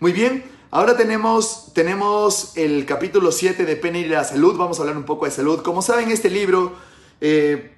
[0.00, 4.56] Muy bien, Ahora tenemos, tenemos el capítulo 7 de Penny y la salud.
[4.56, 5.60] Vamos a hablar un poco de salud.
[5.60, 6.72] Como saben, este libro
[7.20, 7.74] eh,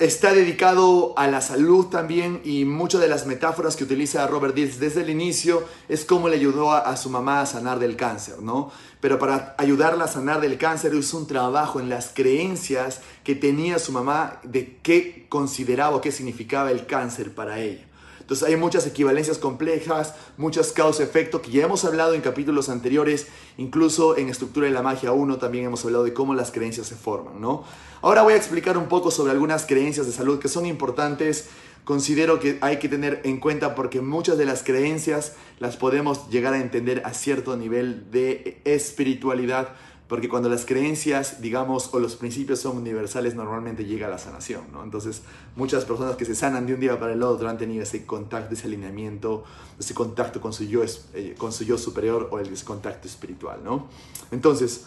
[0.00, 4.80] está dedicado a la salud también y muchas de las metáforas que utiliza Robert Dills
[4.80, 8.72] desde el inicio es cómo le ayudó a, su mamá a sanar del cáncer, ¿no?
[9.00, 13.78] Pero para ayudarla a sanar del cáncer hizo un trabajo en las creencias que tenía
[13.78, 17.86] su mamá de qué consideraba o qué significaba el cáncer para ella.
[18.22, 23.26] Entonces hay muchas equivalencias complejas, muchas causa-efecto que ya hemos hablado en capítulos anteriores,
[23.58, 26.94] incluso en Estructura de la Magia 1 también hemos hablado de cómo las creencias se
[26.94, 27.64] forman, ¿no?
[28.00, 31.48] Ahora voy a explicar un poco sobre algunas creencias de salud que son importantes,
[31.84, 36.54] considero que hay que tener en cuenta porque muchas de las creencias las podemos llegar
[36.54, 39.70] a entender a cierto nivel de espiritualidad,
[40.12, 44.84] porque cuando las creencias, digamos, o los principios son universales, normalmente llega la sanación, ¿no?
[44.84, 45.22] Entonces,
[45.56, 48.52] muchas personas que se sanan de un día para el otro han tenido ese contacto,
[48.52, 49.42] ese alineamiento,
[49.80, 50.82] ese contacto con su yo,
[51.14, 53.86] eh, con su yo superior o ese contacto espiritual, ¿no?
[54.30, 54.84] Entonces,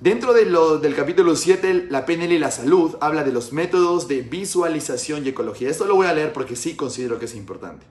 [0.00, 0.44] dentro de
[0.80, 5.28] del capítulo 7, la PNL y la salud, habla de los métodos de visualización y
[5.28, 5.70] ecología.
[5.70, 7.86] Esto lo voy a leer porque sí considero que es importante.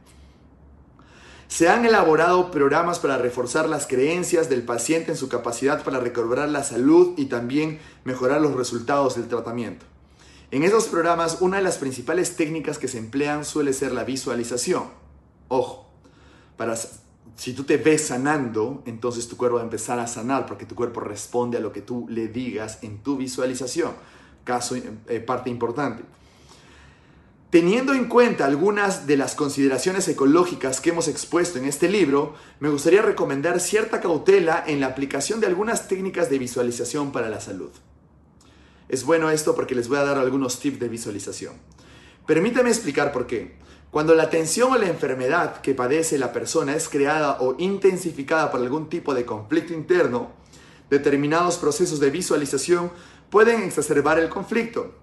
[1.53, 6.49] Se han elaborado programas para reforzar las creencias del paciente en su capacidad para recobrar
[6.49, 9.85] la salud y también mejorar los resultados del tratamiento.
[10.49, 14.85] En esos programas, una de las principales técnicas que se emplean suele ser la visualización.
[15.47, 15.87] Ojo,
[16.57, 16.75] para,
[17.35, 20.73] si tú te ves sanando, entonces tu cuerpo va a empezar a sanar porque tu
[20.73, 23.91] cuerpo responde a lo que tú le digas en tu visualización.
[24.43, 26.01] Caso, eh, parte importante.
[27.53, 32.69] Teniendo en cuenta algunas de las consideraciones ecológicas que hemos expuesto en este libro, me
[32.69, 37.69] gustaría recomendar cierta cautela en la aplicación de algunas técnicas de visualización para la salud.
[38.89, 41.53] Es bueno esto porque les voy a dar algunos tips de visualización.
[42.25, 43.55] Permítame explicar por qué.
[43.91, 48.61] Cuando la tensión o la enfermedad que padece la persona es creada o intensificada por
[48.61, 50.31] algún tipo de conflicto interno,
[50.89, 52.89] determinados procesos de visualización
[53.29, 54.95] pueden exacerbar el conflicto.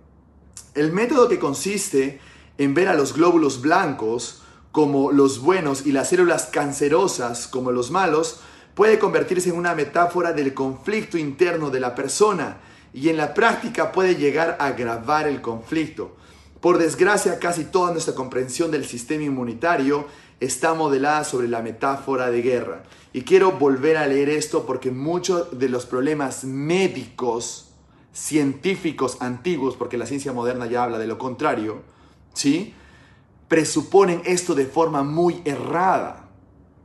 [0.74, 2.20] El método que consiste
[2.60, 7.90] en ver a los glóbulos blancos como los buenos y las células cancerosas como los
[7.90, 8.40] malos
[8.74, 12.58] puede convertirse en una metáfora del conflicto interno de la persona
[12.92, 16.14] y en la práctica puede llegar a agravar el conflicto.
[16.60, 20.06] Por desgracia, casi toda nuestra comprensión del sistema inmunitario
[20.38, 22.82] está modelada sobre la metáfora de guerra.
[23.14, 27.70] Y quiero volver a leer esto porque muchos de los problemas médicos,
[28.12, 31.82] científicos antiguos, porque la ciencia moderna ya habla de lo contrario,
[32.34, 32.74] ¿sí?
[33.48, 36.28] Presuponen esto de forma muy errada.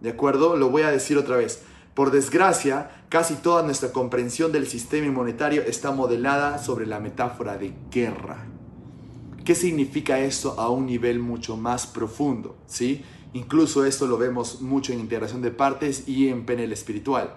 [0.02, 0.56] ¿De acuerdo?
[0.56, 1.62] Lo voy a decir otra vez.
[1.94, 7.74] Por desgracia, casi toda nuestra comprensión del sistema inmunitario está modelada sobre la metáfora de
[7.90, 8.46] guerra.
[9.46, 12.58] ¿Qué significa esto a un nivel mucho más profundo?
[12.66, 13.04] ¿Sí?
[13.34, 17.36] Incluso esto lo vemos mucho en integración de partes y en PNL espiritual.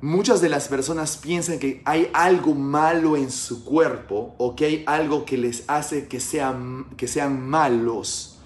[0.00, 4.84] Muchas de las personas piensan que hay algo malo en su cuerpo o que hay
[4.86, 8.38] algo que les hace que sean, que sean malos.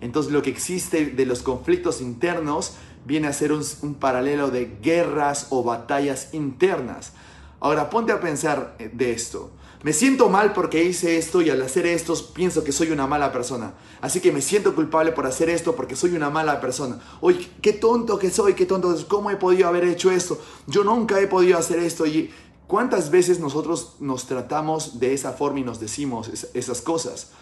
[0.00, 3.64] Entonces lo que existe de los conflictos internos viene a ser un,
[3.98, 7.12] paralelo de guerras o batallas internas.
[7.58, 9.50] Ahora ponte a pensar eh, de esto.
[9.82, 13.32] Me siento mal porque hice esto y al hacer esto pienso que soy una mala
[13.32, 13.72] persona.
[14.02, 17.00] Así que me siento culpable por hacer esto porque soy una mala persona.
[17.22, 20.38] Oye, qué tonto que soy, qué tonto, ¿cómo he podido haber hecho esto?
[20.66, 22.04] Yo nunca he podido hacer esto.
[22.04, 22.30] Y
[22.66, 27.32] ¿cuántas veces nosotros nos tratamos de esa forma y nos decimos esas cosas?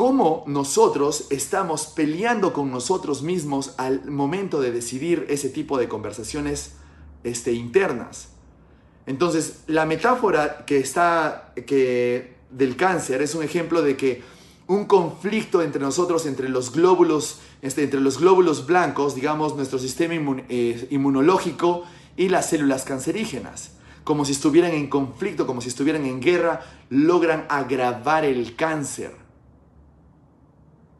[0.00, 6.76] cómo nosotros estamos peleando con nosotros mismos al momento de decidir ese tipo de conversaciones
[7.22, 8.29] este, internas.
[9.06, 14.22] Entonces, la metáfora que está que del cáncer es un ejemplo de que
[14.66, 20.14] un conflicto entre nosotros, entre los glóbulos, este, entre los glóbulos blancos, digamos, nuestro sistema
[20.48, 21.84] eh, inmunológico
[22.16, 23.72] y las células cancerígenas,
[24.04, 29.12] como si estuvieran en conflicto, como si estuvieran en guerra, logran agravar el cáncer.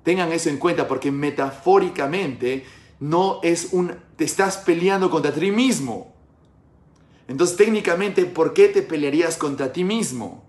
[0.03, 2.65] Tengan eso en cuenta porque metafóricamente
[2.99, 6.13] no es un, te estás peleando contra ti mismo.
[7.31, 10.43] Entonces técnicamente, ¿por qué te pelearías contra ti mismo?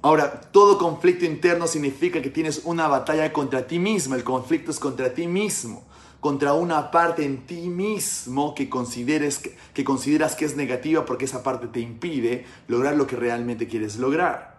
[0.00, 4.14] Ahora, todo conflicto interno significa que tienes una batalla contra ti mismo.
[4.14, 5.84] El conflicto es contra ti mismo,
[6.20, 9.42] contra una parte en ti mismo que, consideres,
[9.74, 13.96] que consideras que es negativa porque esa parte te impide lograr lo que realmente quieres
[13.96, 14.56] lograr.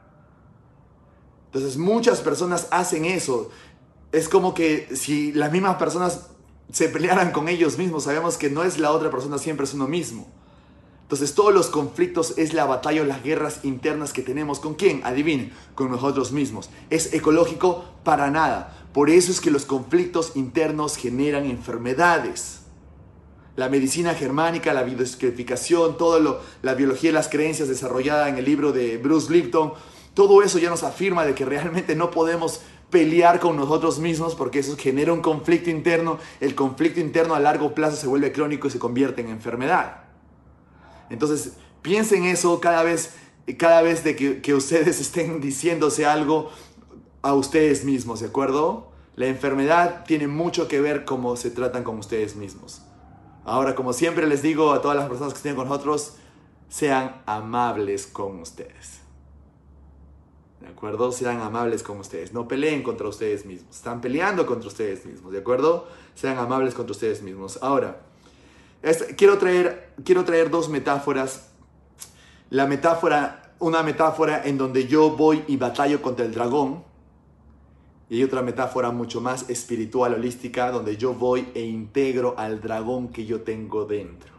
[1.48, 3.50] Entonces muchas personas hacen eso.
[4.12, 6.28] Es como que si las mismas personas
[6.72, 9.88] se pelearan con ellos mismos, sabemos que no es la otra persona, siempre es uno
[9.88, 10.28] mismo.
[11.12, 14.62] Entonces todos los conflictos es la batalla o las guerras internas que tenemos.
[14.62, 15.02] ¿Con quién?
[15.04, 16.70] Adivinen, con nosotros mismos.
[16.90, 17.84] ¿Es ecológico?
[18.06, 18.88] Para nada.
[18.94, 22.62] Por eso es que los conflictos internos generan enfermedades.
[23.58, 28.72] La medicina germánica, la biodescodificación, todo la biología de las creencias desarrollada en el libro
[28.72, 29.74] de Bruce Lipton,
[30.14, 34.60] todo eso ya nos afirma de que realmente no podemos pelear con nosotros mismos porque
[34.60, 36.20] eso genera un conflicto interno.
[36.40, 40.11] El conflicto interno a largo plazo se vuelve crónico y se convierte en enfermedad.
[41.12, 43.14] Entonces, piensen eso cada vez,
[43.58, 46.50] cada vez de que, ustedes estén diciéndose algo
[47.22, 48.90] a ustedes mismos, ¿de acuerdo?
[49.16, 52.82] La enfermedad tiene mucho que ver cómo se tratan con ustedes mismos.
[53.44, 56.14] Ahora, como siempre les digo a todas las personas que estén con nosotros,
[56.70, 59.02] sean amables con ustedes.
[60.62, 61.12] ¿De acuerdo?
[61.12, 62.34] Sean amables con ustedes.
[62.34, 63.76] No peleen contra ustedes mismos.
[63.76, 65.34] Están peleando contra ustedes mismos.
[65.34, 65.88] ¿De acuerdo?
[66.14, 67.60] Sean amables contra ustedes mismos.
[67.62, 68.02] Ahora,
[69.18, 71.50] quiero, traer, quiero traer dos metáforas.
[72.50, 76.84] La metáfora, una metáfora en donde yo voy y batallo contra el dragón.
[78.10, 83.10] Y hay otra metáfora mucho más espiritual, holística, donde yo voy e integro al dragón
[83.10, 84.32] que yo tengo dentro.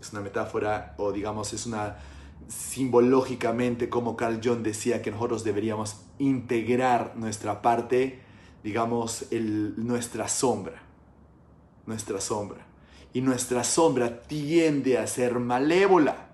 [0.00, 1.96] Es una metáfora, o digamos, es una
[2.48, 8.20] simbológicamente como Carl Jung decía que nosotros deberíamos integrar nuestra parte,
[8.62, 10.82] digamos, nuestra sombra,
[11.86, 12.65] nuestra sombra.
[13.16, 16.26] Y nuestra sombra tiende a ser malévola.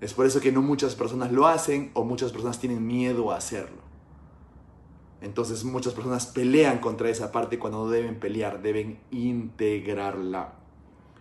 [0.00, 3.36] Es por eso que no muchas personas lo hacen o muchas personas tienen miedo a
[3.36, 3.82] hacerlo.
[5.20, 10.54] Entonces muchas personas pelean contra esa parte cuando no deben pelear, deben integrarla.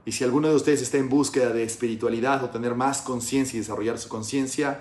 [0.05, 3.59] Y si alguno de ustedes está en búsqueda de espiritualidad o tener más conciencia y
[3.59, 4.79] desarrollar su conciencia,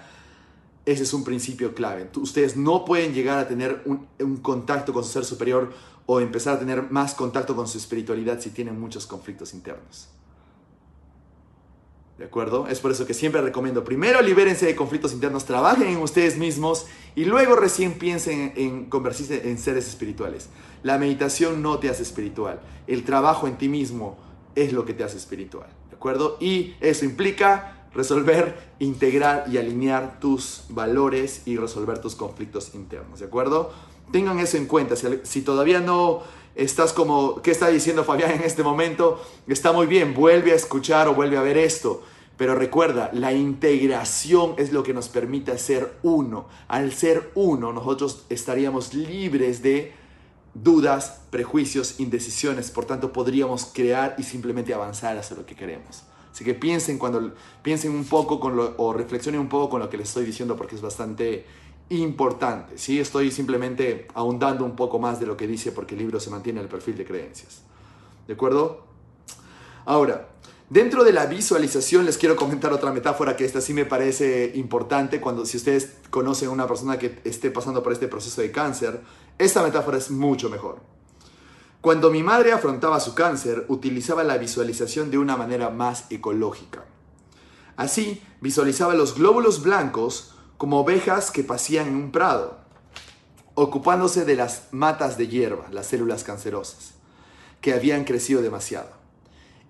[0.87, 2.09] ese es un principio clave.
[2.17, 5.73] Ustedes no pueden llegar a tener un, contacto con su ser superior
[6.07, 10.09] o empezar a tener más contacto con su espiritualidad si tienen muchos conflictos internos.
[12.19, 12.69] ¿De acuerdo?
[12.69, 16.87] Es por eso que siempre recomiendo, primero libérense de conflictos internos, trabajen en ustedes mismos
[17.17, 20.49] y luego recién piensen en convertirse en seres espirituales.
[20.85, 24.17] La meditación no te hace espiritual, el trabajo en ti mismo
[24.55, 25.67] es lo que te hace espiritual.
[25.91, 26.37] ¿De acuerdo?
[26.41, 33.21] Y eso implica resolver, integrar y alinear tus valores y resolver tus conflictos internos.
[33.21, 33.73] ¿De acuerdo?
[34.13, 34.95] Tengan eso en cuenta.
[34.97, 36.23] Si, todavía no
[36.55, 39.23] estás como, ¿qué está diciendo Fabián en este momento?
[39.47, 42.03] Está muy bien, vuelve a escuchar o vuelve a ver esto.
[42.37, 46.47] Pero recuerda, la integración es lo que nos permite ser uno.
[46.67, 49.93] Al ser uno, nosotros estaríamos libres de
[50.55, 52.71] dudas, prejuicios, indecisiones.
[52.71, 56.05] Por tanto, podríamos crear y simplemente avanzar hacia lo que queremos.
[56.35, 57.33] Así que piensen cuando
[57.63, 60.57] piensen un poco con lo, o reflexionen un poco con lo que les estoy diciendo
[60.57, 61.47] porque es bastante
[61.91, 62.79] importante.
[62.79, 63.01] ¿sí?
[63.01, 66.61] Estoy simplemente ahondando un poco más de lo que dice porque el libro se mantiene
[66.61, 67.63] en el perfil de creencias.
[68.27, 68.85] ¿De acuerdo?
[69.85, 70.29] Ahora,
[70.71, 75.21] dentro de la visualización les quiero comentar otra metáfora que esta sí me parece importante
[75.21, 79.03] cuando si ustedes conocen a una persona que esté pasando por este proceso de cáncer,
[79.39, 80.81] esta metáfora es mucho mejor.
[81.81, 86.87] Cuando mi madre afrontaba su cáncer, utilizaba la visualización de una manera más ecológica.
[87.77, 90.34] Así, visualizaba los glóbulos blancos
[90.65, 92.57] como ovejas que pasían en un prado,
[93.53, 96.93] ocupándose de las matas de hierba, las células cancerosas,
[97.61, 98.89] que habían crecido demasiado.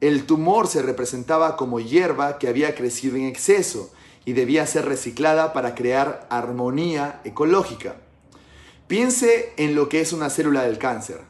[0.00, 3.92] El tumor se representaba como hierba que había crecido en exceso
[4.24, 7.96] y debía ser reciclada para crear armonía ecológica.
[8.86, 11.22] Piense en lo que es una célula del cáncer.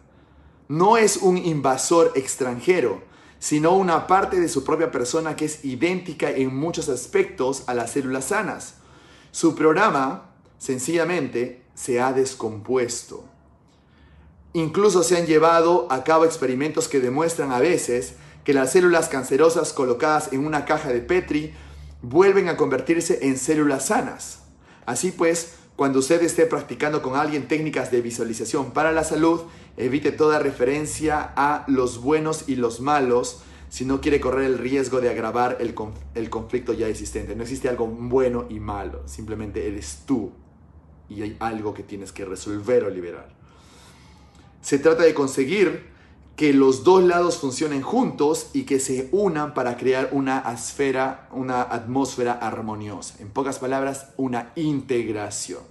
[0.68, 3.02] No es un invasor extranjero,
[3.38, 7.92] sino una parte de su propia persona que es idéntica en muchos aspectos a las
[7.92, 8.74] células sanas
[9.34, 13.24] su programa, sencillamente, se ha descompuesto.
[14.52, 18.14] Incluso se han llevado a cabo experimentos que demuestran a veces
[18.44, 21.52] que las células cancerosas colocadas en una caja de Petri
[22.00, 24.42] vuelven a convertirse en células sanas.
[24.86, 29.40] Así pues, cuando usted esté practicando con alguien técnicas de visualización para la salud,
[29.76, 33.42] evite toda referencia a los buenos y los malos
[33.74, 35.74] si no quiere correr el riesgo de agravar el,
[36.14, 37.34] el conflicto ya existente.
[37.34, 40.30] No existe algo bueno y malo, simplemente eres tú
[41.08, 43.30] y hay algo que tienes que resolver o liberar.
[44.60, 45.88] Se trata de conseguir
[46.36, 51.62] que los dos lados funcionen juntos y que se unan para crear una esfera, una
[51.62, 53.16] atmósfera armoniosa.
[53.18, 55.62] En pocas palabras, una integración.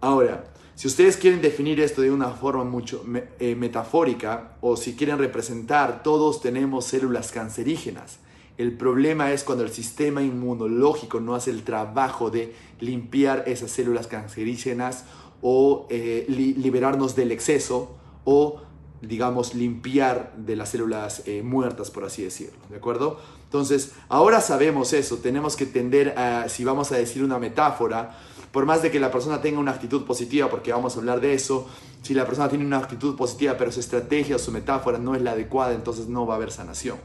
[0.00, 0.44] Ahora,
[0.76, 3.02] si ustedes quieren definir esto de una forma mucho
[3.40, 8.18] eh, metafórica o si quieren representar, todos tenemos células cancerígenas.
[8.58, 14.06] El problema es cuando el sistema inmunológico no hace el trabajo de limpiar esas células
[14.06, 15.04] cancerígenas
[15.40, 18.60] o eh, liberarnos del exceso o
[19.00, 23.20] digamos, limpiar de las células eh, muertas, por así decirlo, ¿de acuerdo?
[23.44, 28.18] Entonces, ahora sabemos eso, tenemos que tender a, si vamos a decir una metáfora,
[28.56, 31.34] por más de que la persona tenga una actitud positiva, porque vamos a hablar de
[31.34, 31.68] eso,
[32.00, 35.20] si la persona tiene una actitud positiva, pero su estrategia o su metáfora no es
[35.20, 36.96] la adecuada, entonces no va a haber sanación.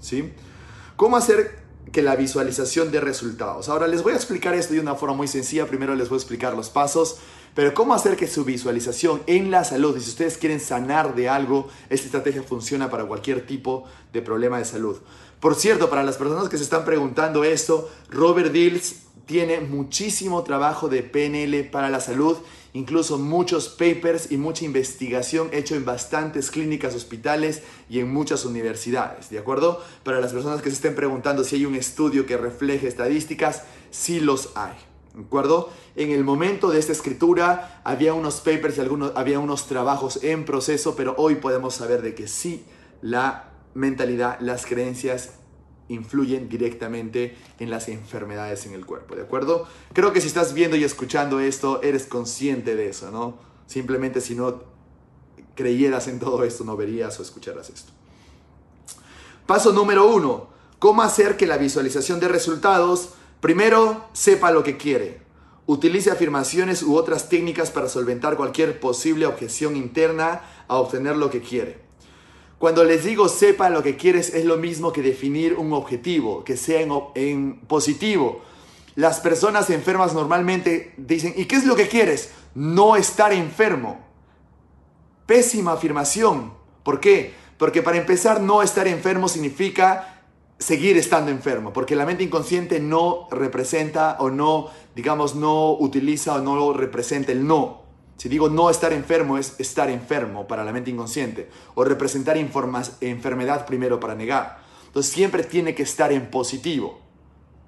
[0.00, 0.32] ¿Sí?
[0.96, 1.58] ¿Cómo hacer
[1.92, 3.68] que la visualización dé resultados?
[3.68, 5.66] Ahora les voy a explicar esto de una forma muy sencilla.
[5.66, 7.18] Primero les voy a explicar los pasos.
[7.54, 11.28] Pero cómo hacer que su visualización en la salud, y si ustedes quieren sanar de
[11.28, 14.96] algo, esta estrategia funciona para cualquier tipo de problema de salud.
[15.38, 20.88] Por cierto, para las personas que se están preguntando esto, Robert Dills tiene muchísimo trabajo
[20.88, 22.36] de PNL para la salud,
[22.72, 29.28] incluso muchos papers y mucha investigación hecho en bastantes clínicas, hospitales y en muchas universidades,
[29.30, 29.82] ¿de acuerdo?
[30.04, 34.20] Para las personas que se estén preguntando si hay un estudio que refleje estadísticas, sí
[34.20, 34.76] los hay,
[35.14, 35.70] ¿de acuerdo?
[35.96, 40.44] En el momento de esta escritura había unos papers y algunos, había unos trabajos en
[40.44, 42.64] proceso, pero hoy podemos saber de que sí
[43.02, 45.30] la mentalidad, las creencias
[45.88, 49.66] influyen directamente en las enfermedades en el cuerpo, ¿de acuerdo?
[49.92, 53.38] Creo que si estás viendo y escuchando esto, eres consciente de eso, ¿no?
[53.66, 54.62] Simplemente si no
[55.54, 57.92] creyeras en todo esto, no verías o escucharas esto.
[59.46, 63.10] Paso número uno, ¿cómo hacer que la visualización de resultados,
[63.40, 65.20] primero, sepa lo que quiere?
[65.66, 71.40] Utilice afirmaciones u otras técnicas para solventar cualquier posible objeción interna a obtener lo que
[71.40, 71.85] quiere.
[72.58, 76.56] Cuando les digo sepa lo que quieres es lo mismo que definir un objetivo, que
[76.56, 76.80] sea
[77.14, 78.40] en, positivo.
[78.94, 82.30] Las personas enfermas normalmente dicen, ¿y qué es lo que quieres?
[82.54, 84.00] No estar enfermo.
[85.26, 86.54] Pésima afirmación.
[86.82, 87.34] ¿Por qué?
[87.58, 90.22] Porque para empezar, no estar enfermo significa
[90.58, 96.40] seguir estando enfermo, porque la mente inconsciente no representa o no, digamos, no utiliza o
[96.40, 97.85] no representa el no.
[98.16, 103.66] Si digo no estar enfermo es estar enfermo para la mente inconsciente o representar enfermedad
[103.66, 104.58] primero para negar.
[104.86, 107.00] Entonces siempre tiene que estar en positivo.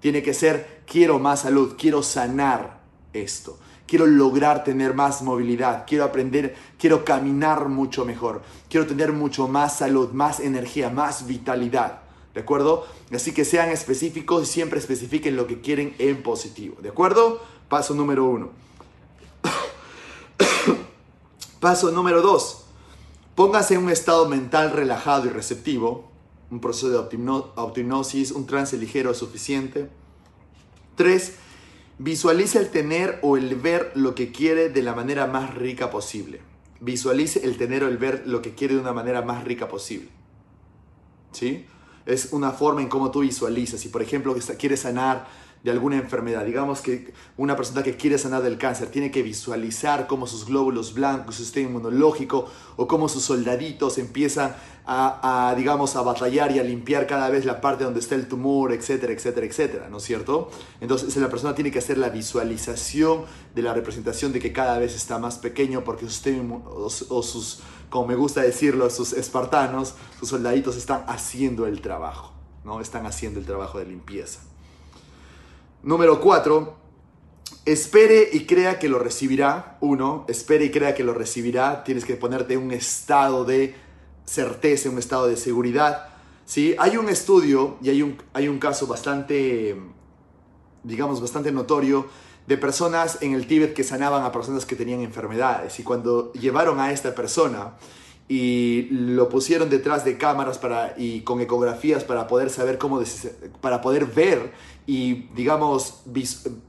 [0.01, 2.81] Tiene que ser, quiero más salud, quiero sanar
[3.13, 9.49] esto, quiero lograr tener más movilidad, quiero aprender, quiero caminar mucho mejor, quiero tener mucho
[9.49, 12.03] más salud, más energía, más vitalidad.
[12.33, 12.87] ¿De acuerdo?
[13.13, 16.77] Así que sean específicos y siempre especifiquen lo que quieren en positivo.
[16.81, 17.43] ¿De acuerdo?
[17.69, 18.51] Paso número uno.
[21.61, 22.67] Paso número dos.
[23.35, 26.09] Póngase en un estado mental relajado y receptivo.
[26.51, 26.99] Un proceso de
[27.57, 29.91] autohipnosis, un trance ligero suficiente.
[30.95, 31.35] Tres.
[31.99, 36.41] Visualice el tener o el ver lo que quiere de la manera más rica posible.
[36.81, 40.09] Visualice el tener o el ver lo que quiere de una manera más rica posible.
[41.33, 41.67] ¿Sí?
[42.07, 43.81] Es una forma en cómo tú visualizas.
[43.81, 45.27] Si por ejemplo quieres sanar
[45.63, 46.45] de alguna enfermedad.
[46.45, 50.95] Digamos que una persona que quiere sanar del cáncer tiene que visualizar cómo sus glóbulos
[50.95, 54.55] blancos, su sistema inmunológico o cómo sus soldaditos empiezan
[54.91, 58.73] a, digamos, a batallar y a limpiar cada vez la parte donde está el tumor,
[58.73, 60.51] etcétera, etcétera, etcétera, ¿no es cierto?
[60.81, 64.97] Entonces la persona tiene que hacer la visualización de la representación de que cada vez
[64.97, 66.63] está más pequeño porque su
[67.11, 72.33] o sus, como me gusta decirlo, sus espartanos, sus soldaditos están haciendo el trabajo,
[72.65, 72.81] ¿no?
[72.81, 74.41] Están haciendo el trabajo de limpieza.
[75.83, 76.77] Número cuatro,
[77.65, 79.79] espere y crea que lo recibirá.
[79.81, 81.85] Uno, espere y crea que lo recibirá.
[81.85, 83.75] Tienes que ponerte un estado de
[84.25, 86.09] certeza, un estado de seguridad.
[86.45, 86.75] ¿sí?
[86.79, 89.77] Hay un estudio y hay un, hay un caso bastante,
[90.83, 92.07] digamos, bastante notorio
[92.49, 95.79] de personas en el Tíbet que sanaban a personas que tenían enfermedades.
[95.79, 97.75] Y cuando llevaron a esta persona
[98.27, 103.01] y lo pusieron detrás de cámaras para, y con ecografías para poder saber cómo,
[103.61, 104.53] para poder ver
[104.89, 106.01] y digamos,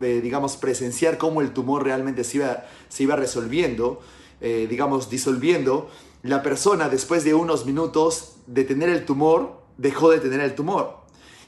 [0.02, 4.02] eh, digamos presenciar cómo el tumor realmente se iba, se iba resolviendo,
[4.42, 5.90] eh, digamos disolviendo,
[6.22, 11.00] la persona después de unos minutos de tener el tumor dejó de tener el tumor.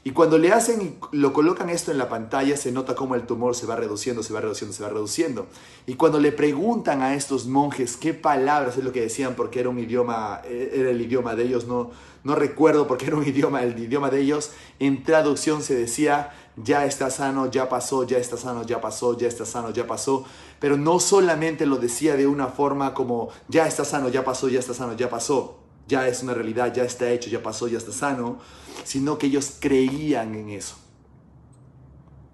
[0.03, 3.27] Y cuando le hacen y lo colocan esto en la pantalla, se nota cómo el
[3.27, 5.47] tumor se va reduciendo, se va reduciendo, se va reduciendo.
[5.85, 9.69] Y cuando le preguntan a estos monjes qué palabras es lo que decían, porque era
[9.69, 11.91] un idioma, eh, era el idioma de ellos, no,
[12.23, 16.31] no recuerdo porque era un idioma, el idioma de ellos, en traducción se decía,
[16.63, 20.25] ya está sano, ya pasó, ya está sano, ya pasó, ya está sano, ya pasó.
[20.59, 24.59] Pero no solamente lo decía de una forma como, ya está sano, ya pasó, ya
[24.59, 27.91] está sano, ya pasó ya es una realidad, ya está hecho, ya pasó, ya está
[27.91, 28.39] sano,
[28.83, 30.75] sino que ellos creían en eso.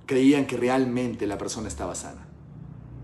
[0.06, 2.28] Creían que realmente la persona estaba sana.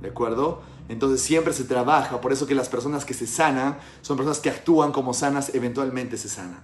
[0.01, 0.61] ¿De acuerdo?
[0.89, 4.49] Entonces siempre se trabaja, por eso que las personas que se sanan son personas que
[4.49, 6.61] actúan como sanas, eventualmente se sanan.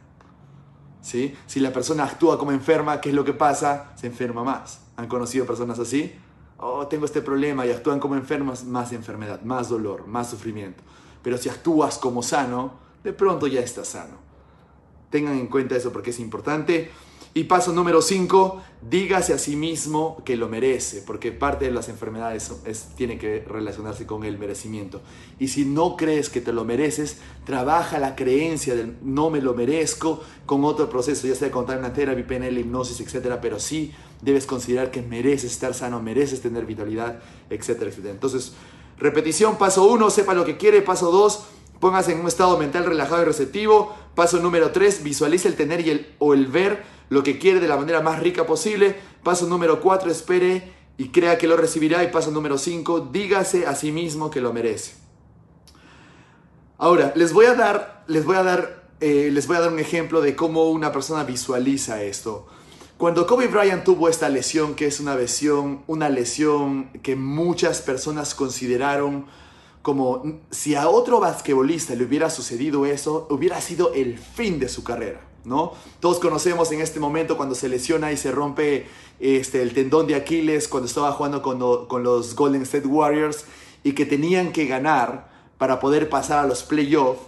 [1.09, 1.35] ¿Sí?
[1.47, 3.93] Si la persona actúa como enferma, ¿qué es lo que pasa?
[3.95, 4.81] Se enferma más.
[4.95, 6.13] ¿Han conocido personas así?
[6.59, 10.83] Oh, tengo este problema y actúan como enfermas, más enfermedad, más dolor, más sufrimiento.
[11.23, 14.17] Pero si actúas como sano, de pronto ya está sano.
[15.09, 16.91] Tengan en cuenta eso porque es importante.
[17.33, 21.87] Y paso número 5, dígase a sí mismo que lo merece, porque parte de las
[21.87, 25.01] enfermedades es, tiene que relacionarse con el merecimiento.
[25.37, 29.53] Y si no crees que te lo mereces, trabaja la creencia del no me lo
[29.53, 33.35] merezco con otro proceso, ya sea con una terapia, PNL, hipnosis, etc.
[33.39, 37.19] Pero sí debes considerar que mereces estar sano, mereces tener vitalidad,
[37.51, 38.13] etcétera, etcétera.
[38.13, 38.53] Entonces,
[38.97, 41.43] repetición, paso 1, sepa lo que quiere, paso 2,
[41.79, 43.95] Póngase en un estado mental relajado y receptivo.
[44.13, 47.67] Paso número 3, visualice el tener y el, o el ver lo que quiere de
[47.67, 48.95] la manera más rica posible.
[49.23, 52.03] Paso número 4, espere y crea que lo recibirá.
[52.03, 54.93] Y paso número 5, dígase a sí mismo que lo merece.
[56.77, 59.79] Ahora, les voy a dar, les voy a dar, eh, les voy a dar un
[59.79, 62.47] ejemplo de cómo una persona visualiza esto.
[62.97, 68.35] Cuando Kobe Bryant tuvo esta lesión, que es una lesión, una lesión que muchas personas
[68.35, 69.25] consideraron
[69.81, 74.83] como si a otro basquetbolista le hubiera sucedido eso, hubiera sido el fin de su
[74.83, 75.73] carrera, ¿no?
[75.99, 78.87] Todos conocemos en este momento cuando se lesiona y se rompe
[79.19, 83.45] este, el tendón de Aquiles cuando estaba jugando con, los Golden State Warriors
[83.83, 87.21] y que tenían que ganar para poder pasar a los playoffs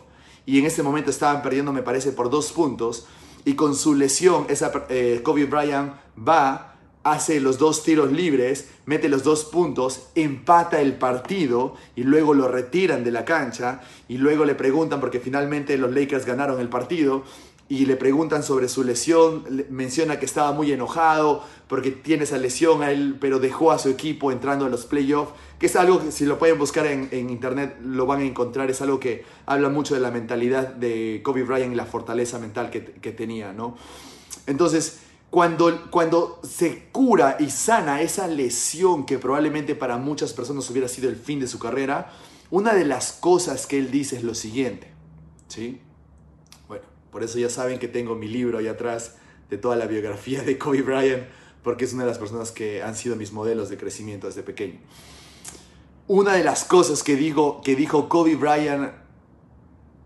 [0.45, 3.05] y en ese momento estaban perdiendo, me parece, por dos puntos.
[3.45, 4.47] Y con su lesión,
[4.89, 10.93] eh, Kobe Bryant va hace los dos tiros libres, mete los dos puntos, empata el
[10.93, 13.81] partido y luego lo retiran de la cancha.
[14.07, 17.23] Y luego le preguntan, porque finalmente los Lakers ganaron el partido,
[17.71, 22.83] y le preguntan sobre su lesión, menciona que estaba muy enojado porque tiene esa lesión
[22.83, 26.11] a él, pero dejó a su equipo entrando a los playoffs, que es algo que
[26.11, 29.95] si lo pueden buscar en, internet lo van a encontrar, es algo que habla mucho
[29.95, 33.77] de la mentalidad de Kobe Bryant y la fortaleza mental que, que tenía, ¿no?
[34.47, 34.99] Entonces,
[35.29, 41.07] cuando, cuando se cura y sana esa lesión que probablemente para muchas personas hubiera sido
[41.07, 42.11] el fin de su carrera,
[42.49, 44.89] una de las cosas que él dice es lo siguiente,
[45.47, 45.79] ¿sí?
[47.11, 49.15] Por eso ya saben que tengo mi libro ahí atrás
[49.49, 51.23] de toda la biografía de Kobe Bryant,
[51.63, 54.79] porque es una de las personas que han sido mis modelos de crecimiento desde pequeño.
[56.07, 58.93] Una de las cosas que, digo, que dijo Kobe Bryant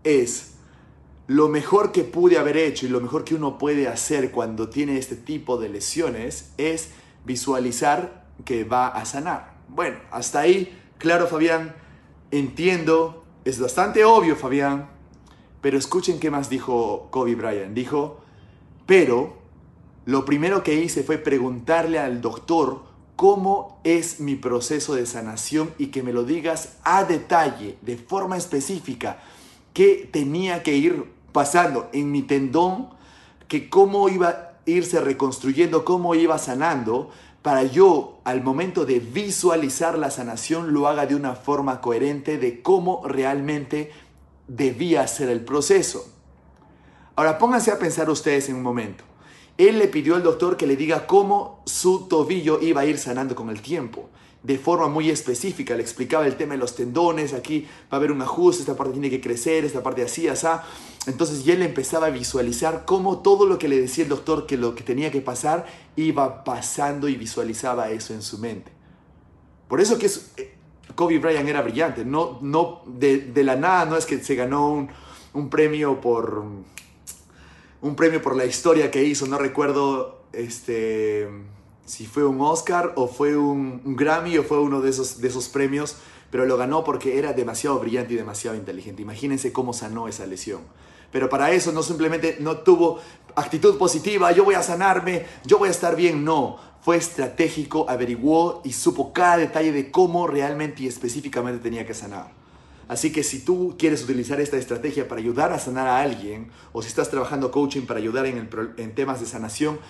[0.04, 0.56] es,
[1.26, 4.98] lo mejor que pude haber hecho y lo mejor que uno puede hacer cuando tiene
[4.98, 6.90] este tipo de lesiones es
[7.24, 9.56] visualizar que va a sanar.
[9.68, 11.74] Bueno, hasta ahí, claro Fabián,
[12.30, 14.88] entiendo, es bastante obvio Fabián,
[15.66, 17.74] pero escuchen qué más dijo Kobe Bryant.
[17.74, 18.20] Dijo,
[18.86, 19.34] pero
[20.04, 22.84] lo primero que hice fue preguntarle al doctor
[23.16, 28.36] cómo es mi proceso de sanación y que me lo digas a detalle, de forma
[28.36, 29.18] específica,
[29.72, 32.90] qué tenía que ir pasando en mi tendón,
[33.48, 37.10] que cómo iba a irse reconstruyendo, cómo iba sanando,
[37.42, 42.62] para yo al momento de visualizar la sanación lo haga de una forma coherente de
[42.62, 43.92] cómo realmente
[44.48, 46.12] debía ser el proceso.
[47.14, 49.04] Ahora pónganse a pensar ustedes en un momento.
[49.58, 53.34] Él le pidió al doctor que le diga cómo su tobillo iba a ir sanando
[53.34, 54.10] con el tiempo
[54.46, 55.74] de forma muy específica.
[55.74, 58.92] Le explicaba el tema de los tendones, aquí va a haber un ajuste, esta parte
[58.92, 60.46] tiene que crecer, esta parte así, así.
[61.06, 64.74] Entonces él empezaba a visualizar cómo todo lo que le decía el doctor que lo
[64.74, 65.66] que tenía que pasar
[65.96, 68.70] iba pasando y visualizaba eso en su mente.
[69.68, 70.55] Por eso que eh,
[70.96, 72.04] Kobe Bryant era brillante.
[72.04, 74.88] No, no, de, la nada no es que se ganó un,
[75.32, 76.44] un premio por
[77.82, 79.26] un premio por la historia que hizo.
[79.26, 81.28] No recuerdo este
[81.86, 85.48] si fue un Oscar o fue un, Grammy o fue uno de esos, de esos
[85.48, 85.96] premios,
[86.30, 89.02] pero lo ganó porque era demasiado brillante y demasiado inteligente.
[89.02, 90.62] Imagínense cómo sanó esa lesión.
[91.12, 92.98] Pero para eso no simplemente no tuvo
[93.36, 96.58] actitud positiva, yo voy a sanarme, yo voy a estar bien, no.
[96.86, 102.30] Fue estratégico, averiguó y supo cada detalle de cómo realmente y específicamente tenía que sanar.
[102.86, 106.82] Así que si tú quieres utilizar esta estrategia para ayudar a sanar a alguien, o
[106.82, 109.80] si estás trabajando coaching para ayudar en, en temas de sanación,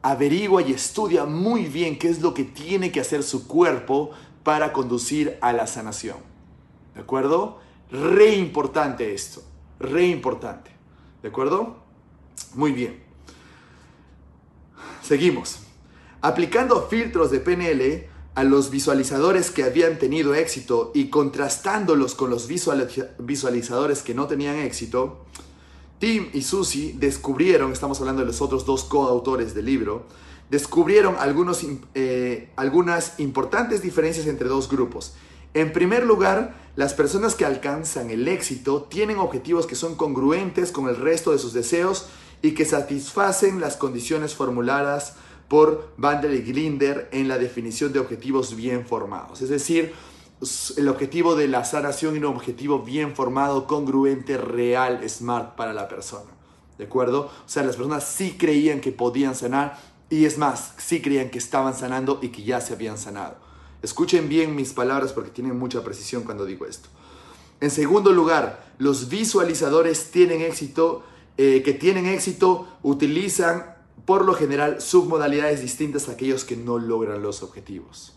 [0.00, 4.12] averigua y estudia muy bien qué es lo que tiene que hacer su cuerpo
[4.42, 6.16] para conducir a la sanación.
[6.94, 7.60] ¿De acuerdo?
[7.90, 9.42] Re importante esto,
[9.78, 10.70] re importante.
[11.20, 11.76] ¿De acuerdo?
[12.54, 12.98] Muy bien.
[15.02, 15.66] Seguimos.
[16.22, 22.46] Aplicando filtros de PNL a los visualizadores que habían tenido éxito y contrastándolos con los
[22.46, 25.24] visualizadores que no tenían éxito,
[25.98, 30.04] Tim y Susie descubrieron, estamos hablando de los otros dos coautores del libro,
[30.50, 31.16] descubrieron
[31.94, 35.14] eh, algunas importantes diferencias entre dos grupos.
[35.54, 40.88] En primer lugar, las personas que alcanzan el éxito tienen objetivos que son congruentes con
[40.88, 42.06] el resto de sus deseos
[42.42, 45.14] y que satisfacen las condiciones formuladas
[45.50, 49.42] por Bandel y Glinder en la definición de objetivos bien formados.
[49.42, 49.92] Es decir,
[50.76, 55.88] el objetivo de la sanación y un objetivo bien formado, congruente, real, smart para la
[55.88, 56.30] persona.
[56.78, 57.22] ¿De acuerdo?
[57.22, 59.76] O sea, las personas sí creían que podían sanar
[60.08, 63.34] y es más, sí creían que estaban sanando y que ya se habían sanado.
[63.82, 66.88] Escuchen bien mis palabras porque tienen mucha precisión cuando digo esto.
[67.60, 71.02] En segundo lugar, los visualizadores tienen éxito,
[71.36, 73.79] eh, que tienen éxito utilizan
[74.10, 78.12] por lo general submodalidades distintas a aquellos que no logran los objetivos.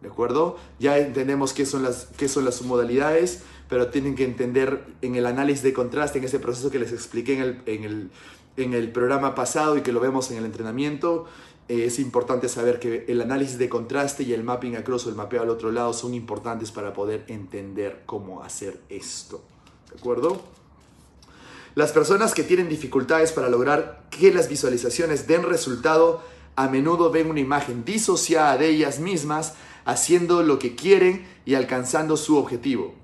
[0.00, 0.56] ¿De acuerdo?
[0.78, 5.26] Ya entendemos qué son las, qué son las modalidades, pero tienen que entender en el
[5.26, 8.10] análisis de contraste, en ese proceso que les expliqué en el, en el,
[8.56, 11.26] en el programa pasado y que lo vemos en el entrenamiento,
[11.68, 15.16] eh, es importante saber que el análisis de contraste y el mapping across o el
[15.16, 19.42] mapeo al otro lado son importantes para poder entender cómo hacer esto.
[19.90, 20.55] ¿De acuerdo?
[21.76, 26.22] Las personas que tienen dificultades para lograr que las visualizaciones den resultado
[26.56, 29.52] a menudo ven una imagen disociada de ellas mismas
[29.84, 32.94] haciendo lo que quieren y alcanzando su objetivo.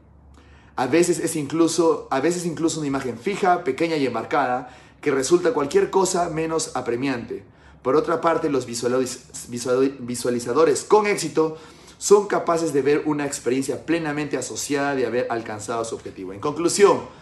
[0.75, 5.53] A veces es incluso, a veces incluso una imagen fija, pequeña y enmarcada, que resulta
[5.53, 7.45] cualquier cosa menos apremiante.
[7.83, 11.59] Por otra parte, los visualizadores con éxito
[11.99, 16.33] son capaces de ver una experiencia plenamente asociada de haber alcanzado su objetivo.
[16.33, 17.21] En conclusión,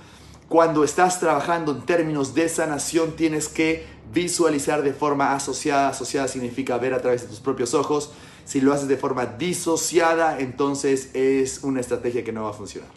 [0.51, 5.91] cuando estás trabajando en términos de sanación, tienes que visualizar de forma asociada.
[5.91, 8.11] Asociada significa ver a través de tus propios ojos
[8.45, 12.91] si lo haces de forma disociada, entonces es una estrategia que no va a funcionar.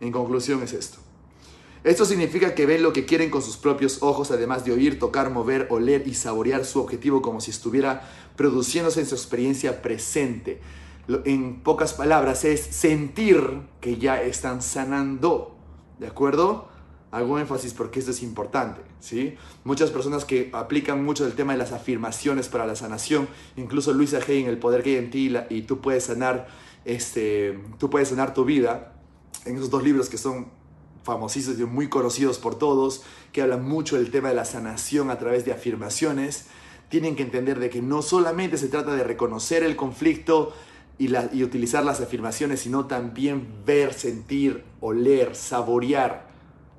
[0.00, 1.00] en conclusión es esto.
[1.84, 5.28] Esto significa que ven lo que quieren con sus propios ojos, además de oír, tocar,
[5.28, 10.62] mover, oler y saborear su objetivo como si estuviera produciéndose en su experiencia presente.
[11.26, 15.53] En pocas palabras, es sentir que ya están sanando.
[15.98, 16.68] ¿De acuerdo?
[17.14, 19.36] hago énfasis porque esto es importante, ¿sí?
[19.62, 24.18] Muchas personas que aplican mucho el tema de las afirmaciones para la sanación, incluso Luisa
[24.26, 26.48] Hay en El Poder que hay en ti y tú puedes sanar,
[26.84, 28.94] este, tú puedes sanar tu vida,
[29.44, 30.48] en esos dos libros que son
[31.04, 35.18] famosísimos y muy conocidos por todos, que hablan mucho del tema de la sanación a
[35.18, 36.46] través de afirmaciones,
[36.88, 40.52] tienen que entender de que no solamente se trata de reconocer el conflicto
[40.98, 46.28] y, y utilizar las afirmaciones, sino también ver, sentir, oler, saborear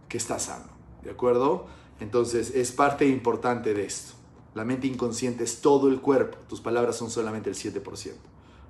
[0.09, 0.65] que está sano.
[1.03, 1.67] ¿De acuerdo?
[1.99, 4.13] Entonces es parte importante de esto.
[4.53, 8.13] La mente inconsciente es todo el cuerpo, tus palabras son solamente el 7%.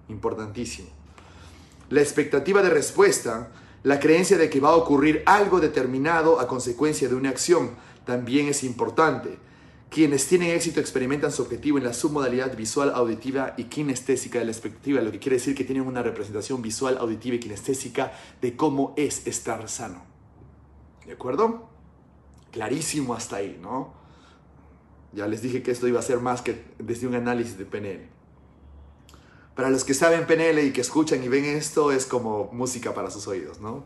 [0.10, 0.90] Importantísimo.
[1.90, 3.50] La expectativa de respuesta,
[3.84, 7.72] la creencia de que va a ocurrir algo determinado a consecuencia de una acción,
[8.04, 9.38] también es importante.
[9.90, 14.52] Quienes tienen éxito experimentan su objetivo en la submodalidad visual, auditiva y kinestésica de la
[14.52, 18.12] expectativa, lo que quiere decir que tienen una representación visual, auditiva y kinestésica
[18.42, 20.04] de cómo es estar sano.
[21.06, 21.70] ¿De acuerdo?
[22.52, 23.94] Clarísimo hasta ahí, ¿no?
[25.14, 28.10] Ya les dije que esto iba a ser más que desde un análisis de PNL.
[29.56, 33.10] Para los que saben PNL y que escuchan y ven esto, es como música para
[33.10, 33.86] sus oídos, ¿no?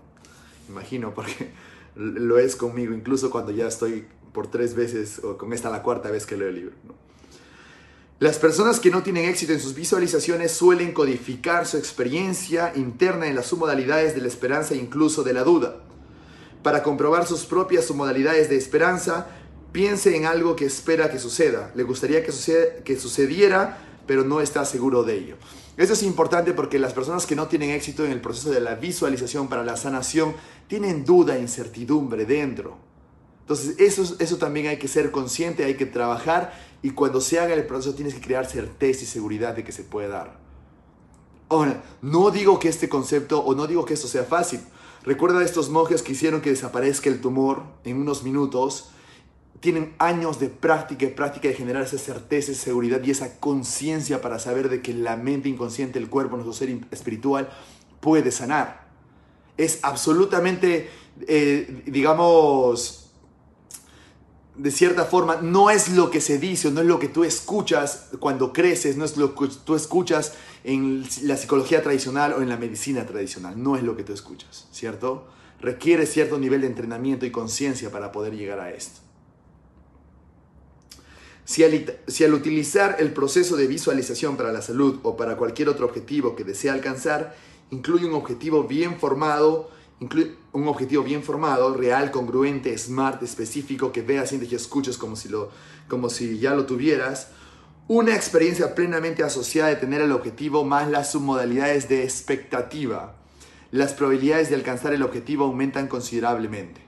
[0.67, 1.51] Imagino, porque
[1.95, 6.11] lo es conmigo, incluso cuando ya estoy por tres veces o con esta la cuarta
[6.11, 6.75] vez que leo el libro.
[8.19, 13.35] Las personas que no tienen éxito en sus visualizaciones suelen codificar su experiencia interna en
[13.35, 15.77] las submodalidades de la esperanza e incluso de la duda.
[16.61, 19.27] Para comprobar sus propias submodalidades de esperanza,
[19.71, 21.71] piense en algo que espera que suceda.
[21.75, 22.33] Le gustaría que,
[22.83, 25.35] que sucediera, pero no está seguro de ello.
[25.77, 28.75] Eso es importante porque las personas que no tienen éxito en el proceso de la
[28.75, 30.35] visualización para la sanación
[30.67, 32.88] tienen duda e incertidumbre dentro.
[33.49, 37.55] Entonces, eso, eso también hay que ser consciente, hay que trabajar y cuando se haga
[37.55, 40.37] el proceso tienes que crear certeza y seguridad de que se puede dar.
[41.49, 44.59] Ahora, no digo que este concepto o no digo que esto sea fácil.
[45.01, 48.91] Recuerda a estos monjes que hicieron que desaparezca el tumor en unos minutos.
[49.61, 54.21] Tienen años de práctica y práctica de generar esa certeza, esa seguridad y esa conciencia
[54.21, 57.49] para saber de que la mente inconsciente, el cuerpo, nuestro ser espiritual
[57.99, 58.89] puede sanar.
[59.57, 60.91] Es absolutamente,
[61.27, 62.98] eh, digamos,
[64.59, 68.09] de cierta forma, no es lo que se dice, no es lo que tú escuchas
[68.19, 70.33] cuando creces, no es lo que tú escuchas
[70.65, 74.67] en la psicología tradicional o en la medicina tradicional, no es lo que tú escuchas,
[74.73, 75.27] ¿cierto?
[75.61, 78.99] Requiere cierto nivel de entrenamiento y conciencia para poder llegar a esto.
[81.45, 85.69] Si al, si al, utilizar el proceso de visualización para la salud o para cualquier
[85.69, 87.33] otro objetivo que desea alcanzar,
[87.71, 94.29] incluye un objetivo bien formado, un objetivo bien formado, real, congruente, smart, específico, que veas,
[94.29, 95.49] sientes y escuches como si, lo,
[95.87, 97.31] como si ya lo tuvieras.
[97.87, 103.15] Una experiencia plenamente asociada de tener el objetivo más las submodalidades de expectativa.
[103.71, 106.81] Las probabilidades de alcanzar el objetivo aumentan considerablemente.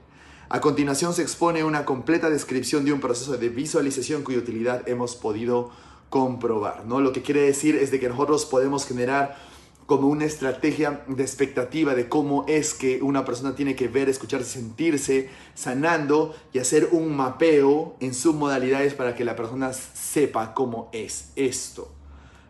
[0.48, 5.16] A continuación se expone una completa descripción de un proceso de visualización cuya utilidad hemos
[5.16, 5.70] podido
[6.10, 6.84] comprobar.
[6.84, 7.00] ¿no?
[7.00, 9.38] Lo que quiere decir es de que nosotros podemos generar
[9.86, 14.50] como una estrategia de expectativa de cómo es que una persona tiene que ver, escucharse,
[14.50, 20.88] sentirse sanando y hacer un mapeo en sus modalidades para que la persona sepa cómo
[20.92, 21.90] es esto.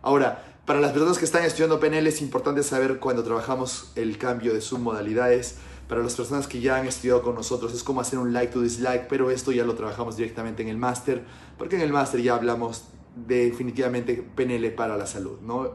[0.03, 4.55] Ahora, para las personas que están estudiando PNL es importante saber cuando trabajamos el cambio
[4.55, 5.57] de submodalidades.
[5.89, 8.63] Para las personas que ya han estudiado con nosotros es como hacer un like to
[8.63, 11.25] dislike, pero esto ya lo trabajamos directamente en el máster,
[11.59, 15.73] porque en el máster ya hablamos definitivamente PNL para la salud, ¿no?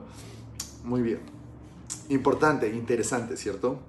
[0.84, 1.37] Muy bien
[2.10, 3.80] importante, interesante, ¿cierto?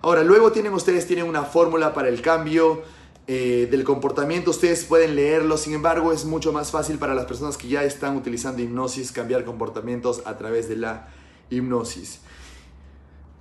[0.00, 2.82] Ahora, luego tienen ustedes tienen una fórmula para el cambio
[3.26, 7.56] eh, del comportamiento, ustedes pueden leerlo, sin embargo es mucho más fácil para las personas
[7.56, 11.08] que ya están utilizando hipnosis cambiar comportamientos a través de la
[11.50, 12.20] hipnosis.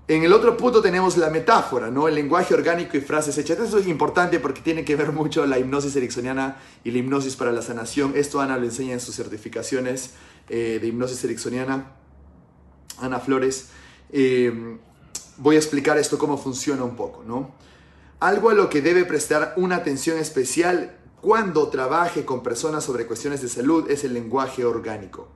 [0.09, 2.07] En el otro punto tenemos la metáfora, ¿no?
[2.07, 3.59] El lenguaje orgánico y frases hechas.
[3.59, 7.51] Eso es importante porque tiene que ver mucho la hipnosis ericksoniana y la hipnosis para
[7.51, 8.13] la sanación.
[8.15, 10.11] Esto Ana lo enseña en sus certificaciones
[10.47, 11.91] eh, de hipnosis ericksoniana.
[12.99, 13.67] Ana Flores.
[14.11, 14.77] Eh,
[15.37, 17.51] voy a explicar esto cómo funciona un poco, ¿no?
[18.19, 23.41] Algo a lo que debe prestar una atención especial cuando trabaje con personas sobre cuestiones
[23.41, 25.27] de salud es el lenguaje orgánico.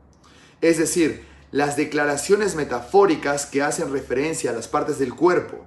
[0.62, 5.66] Es decir, las declaraciones metafóricas que hacen referencia a las partes del cuerpo.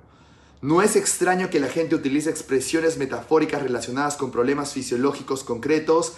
[0.63, 6.15] No es extraño que la gente utilice expresiones metafóricas relacionadas con problemas fisiológicos concretos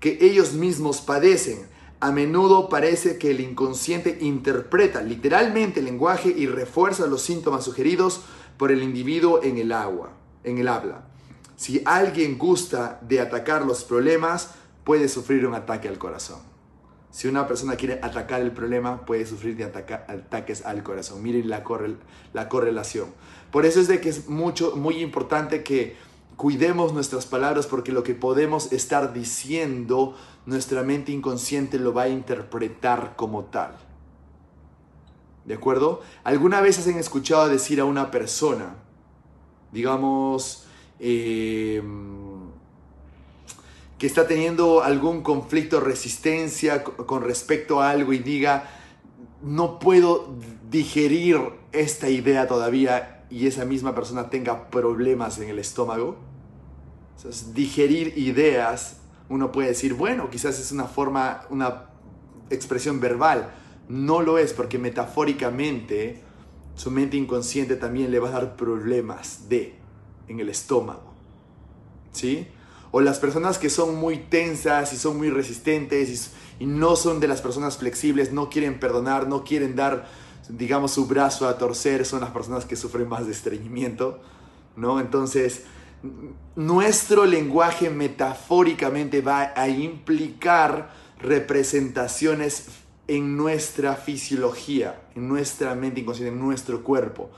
[0.00, 1.68] que ellos mismos padecen,
[2.04, 8.20] a menudo parece que el inconsciente interpreta literalmente el lenguaje y refuerza los síntomas sugeridos
[8.58, 10.10] por el individuo en el agua,
[10.42, 11.06] en el habla.
[11.56, 14.50] Si alguien gusta de atacar los problemas,
[14.84, 16.40] puede sufrir un ataque al corazón.
[17.10, 21.22] Si una persona quiere atacar el problema, puede sufrir de ataques al corazón.
[21.22, 21.64] Miren la,
[22.34, 23.14] la correlación.
[23.50, 25.96] Por eso es de que es mucho, muy importante que
[26.36, 30.16] cuidemos nuestras palabras porque lo que podemos estar diciendo,
[30.46, 33.76] nuestra mente inconsciente lo va a interpretar como tal.
[35.44, 36.02] ¿De acuerdo?
[36.22, 38.76] ¿Alguna vez han escuchado decir a una persona,
[39.72, 40.66] digamos,
[40.98, 42.24] em,
[43.98, 48.70] que está teniendo algún conflicto, resistencia con respecto a algo y diga,
[49.42, 50.34] no puedo
[50.70, 51.38] digerir
[51.72, 56.16] esta idea todavía y esa misma persona tenga problemas en el estómago.
[57.54, 61.86] digerir ideas, uno puede decir, bueno, quizás es una forma, una
[62.50, 63.54] expresión verbal.
[63.88, 66.22] No lo es porque metafóricamente
[66.74, 69.74] su mente inconsciente también le va a dar problemas de
[70.28, 71.12] en el estómago.
[72.12, 72.46] ¿Sí?
[72.90, 77.26] O las personas que son muy tensas y son muy resistentes y, no son de
[77.26, 80.06] las personas flexibles, no quieren perdonar, no quieren dar,
[80.48, 84.20] digamos, su brazo a torcer, son las personas que sufren más de estreñimiento,
[84.76, 85.00] ¿no?
[85.00, 85.64] Entonces,
[86.56, 92.66] nuestro lenguaje metafóricamente va a implicar representaciones
[93.08, 97.30] en nuestra fisiología, en nuestra mente inconsciente, en nuestro cuerpo.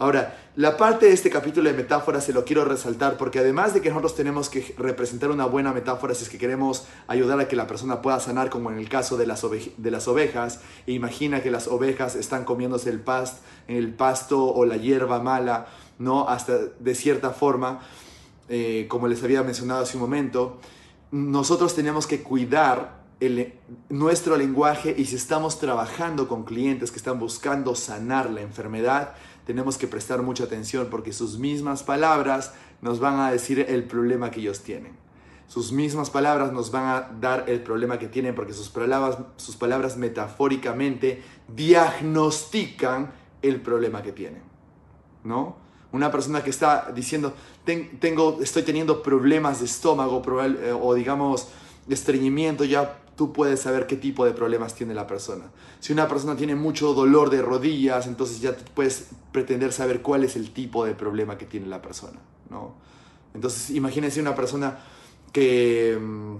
[0.00, 3.80] Ahora, la parte de este capítulo de metáforas se lo quiero resaltar porque además de
[3.80, 7.56] que nosotros tenemos que representar una buena metáfora si es que queremos ayudar a que
[7.56, 9.44] la persona pueda sanar, como en el caso de las,
[9.76, 14.64] de las ovejas, e imagina que las ovejas están comiéndose el, past el pasto o
[14.64, 15.66] la hierba mala,
[15.98, 16.28] ¿no?
[16.28, 17.80] Hasta de cierta forma,
[18.48, 20.58] eh, como les había mencionado hace un momento,
[21.10, 22.98] nosotros tenemos que cuidar
[23.88, 29.76] nuestro lenguaje y si estamos trabajando con clientes que están buscando sanar la enfermedad, tenemos
[29.76, 34.40] que prestar mucha atención porque sus mismas palabras nos van a decir el problema que
[34.40, 34.92] ellos tienen.
[35.48, 39.56] Sus mismas palabras nos van a dar el problema que tienen porque sus palabras, sus
[39.56, 44.42] palabras metafóricamente diagnostican el problema que tienen.
[45.24, 45.56] ¿No?
[45.90, 47.34] Una persona que está diciendo,
[48.00, 51.48] tengo, estoy teniendo problemas de estómago eh, o digamos
[51.88, 55.50] estreñimiento, ya tú puedes saber qué tipo de problemas tiene la persona.
[55.80, 60.36] Si una persona tiene mucho dolor de rodillas, entonces ya puedes pretender saber cuál es
[60.36, 62.18] el tipo de problema que tiene la persona,
[62.50, 62.74] ¿no?
[63.34, 64.78] Entonces, imagínense una persona
[65.32, 66.36] que, mm,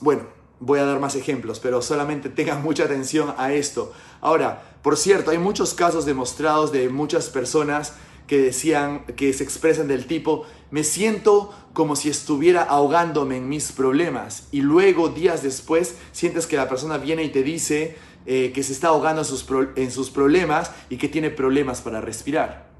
[0.00, 0.22] bueno,
[0.60, 3.92] voy a dar más ejemplos, pero solamente tengan mucha atención a esto.
[4.20, 7.94] Ahora, por cierto, hay muchos casos demostrados de muchas personas
[8.30, 13.72] que decían, que se expresan del tipo, me siento como si estuviera ahogándome en mis
[13.72, 14.46] problemas.
[14.52, 18.72] Y luego, días después, sientes que la persona viene y te dice eh, que se
[18.72, 22.70] está ahogando en sus, en sus problemas y que tiene problemas para respirar.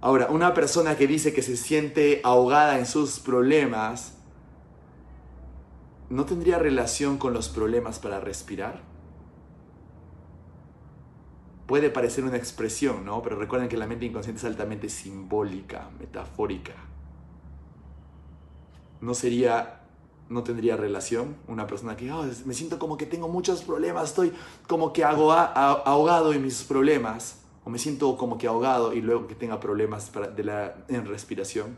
[0.00, 4.14] Ahora, una persona que dice que se siente ahogada en sus problemas,
[6.08, 8.80] ¿no tendría relación con los problemas para respirar?
[11.70, 13.22] Puede parecer una expresión, ¿no?
[13.22, 16.72] Pero recuerden que la mente inconsciente es altamente simbólica, metafórica.
[19.00, 19.82] ¿No sería,
[20.28, 24.32] no tendría relación una persona que, oh, me siento como que tengo muchos problemas, estoy
[24.66, 29.36] como que ahogado en mis problemas, o me siento como que ahogado y luego que
[29.36, 31.76] tenga problemas de la, en respiración?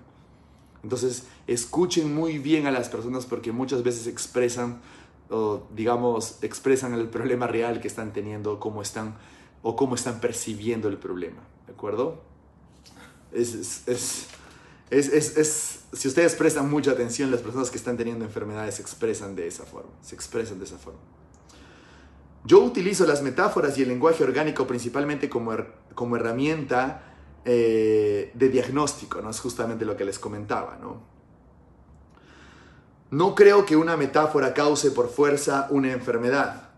[0.83, 4.81] Entonces, escuchen muy bien a las personas porque muchas veces expresan,
[5.29, 9.17] o digamos, expresan el problema real que están teniendo, cómo están
[9.63, 12.23] o cómo están percibiendo el problema, ¿de acuerdo?
[13.33, 14.29] Es, es,
[14.91, 19.47] es, si ustedes prestan mucha atención, las personas que están teniendo enfermedades se expresan de
[19.47, 21.01] esa forma, se expresan de esa forma.
[22.45, 25.53] Yo utilizo las metáforas y el lenguaje orgánico principalmente como,
[25.95, 29.31] como herramienta eh, de diagnóstico, ¿no?
[29.31, 31.01] Es justamente lo que les comentaba, ¿no?
[33.11, 36.72] No creo que una metáfora cause por fuerza una enfermedad.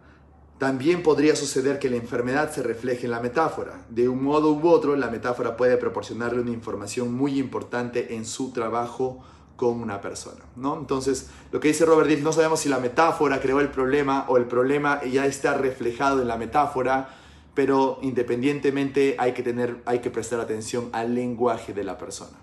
[0.59, 3.85] También podría suceder que la enfermedad se refleje en la metáfora.
[3.91, 8.53] De un modo u otro, la metáfora puede proporcionarle una información muy importante en su
[8.53, 9.23] trabajo
[9.57, 10.77] con una persona, ¿no?
[10.79, 14.37] Entonces, lo que dice Robert Dill, no sabemos si la metáfora creó el problema o
[14.37, 17.17] el problema ya está reflejado en la metáfora,
[17.55, 22.37] pero independientemente hay que tener, hay que prestar atención al lenguaje de la persona,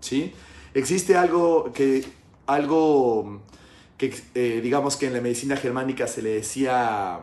[0.00, 0.34] ¿sí?
[0.74, 2.04] Existe algo que,
[2.46, 3.40] algo
[3.96, 7.20] que eh, digamos que en la medicina germánica se le decía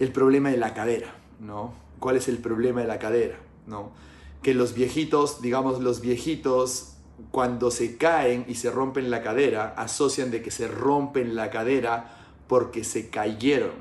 [0.00, 1.72] el problema de la cadera, ¿no?
[2.00, 3.92] ¿Cuál es el problema de la cadera, ¿no?
[4.42, 6.94] Que los viejitos, digamos, los viejitos,
[7.30, 12.16] cuando se caen y se rompen la cadera, asocian de que se rompen la cadera
[12.48, 13.74] porque se cayeron,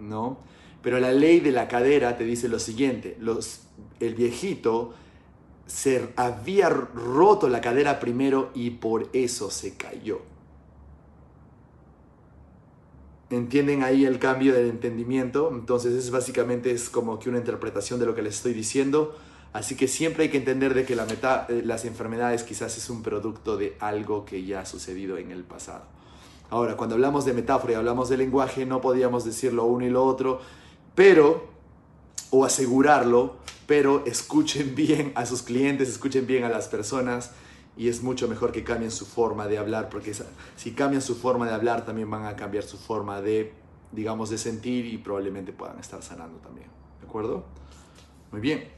[0.00, 0.38] ¿no?
[0.82, 3.62] Pero la ley de la cadera te dice lo siguiente, los,
[4.00, 4.94] el viejito
[5.66, 10.31] se había roto la cadera primero y por eso se cayó.
[13.36, 15.50] Entienden ahí el cambio del entendimiento.
[15.52, 19.16] Entonces es básicamente es como que una interpretación de lo que les estoy diciendo.
[19.52, 22.88] Así que siempre hay que entender de que la meta, eh, las enfermedades quizás es
[22.88, 25.84] un producto de algo que ya ha sucedido en el pasado.
[26.48, 29.90] Ahora, cuando hablamos de metáfora y hablamos de lenguaje, no podíamos decir lo uno y
[29.90, 30.40] lo otro,
[30.94, 31.48] pero
[32.30, 37.32] o asegurarlo, pero escuchen bien a sus clientes, escuchen bien a las personas
[37.76, 40.14] y es mucho mejor que cambien su forma de hablar, porque
[40.56, 43.52] si cambian su forma de hablar también van a cambiar su forma de,
[43.92, 46.68] digamos, de sentir y probablemente puedan estar sanando también.
[47.00, 47.44] ¿De acuerdo?
[48.30, 48.68] Muy bien.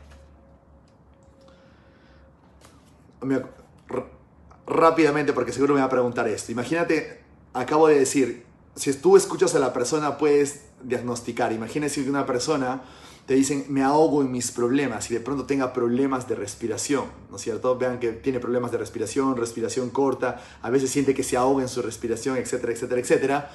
[4.66, 6.52] rápidamente, porque seguro me va a preguntar esto.
[6.52, 7.22] Imagínate,
[7.54, 8.44] acabo de decir,
[8.76, 11.52] si tú escuchas a la persona puedes diagnosticar.
[11.52, 12.82] Imagínese que una persona
[13.26, 17.36] te dicen, me ahogo en mis problemas y de pronto tenga problemas de respiración, ¿no
[17.36, 17.76] es cierto?
[17.78, 21.68] Vean que tiene problemas de respiración, respiración corta, a veces siente que se ahoga en
[21.68, 23.50] su respiración, etcétera, etcétera, etcétera.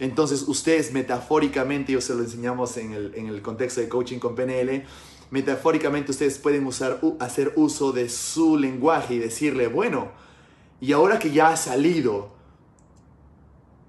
[0.00, 4.34] Entonces ustedes metafóricamente, yo se lo enseñamos en el, en el contexto de coaching con
[4.34, 4.84] PNL,
[5.30, 10.10] metafóricamente ustedes pueden usar, hacer uso de su lenguaje y decirle, bueno,
[10.80, 12.32] y ahora que ya has salido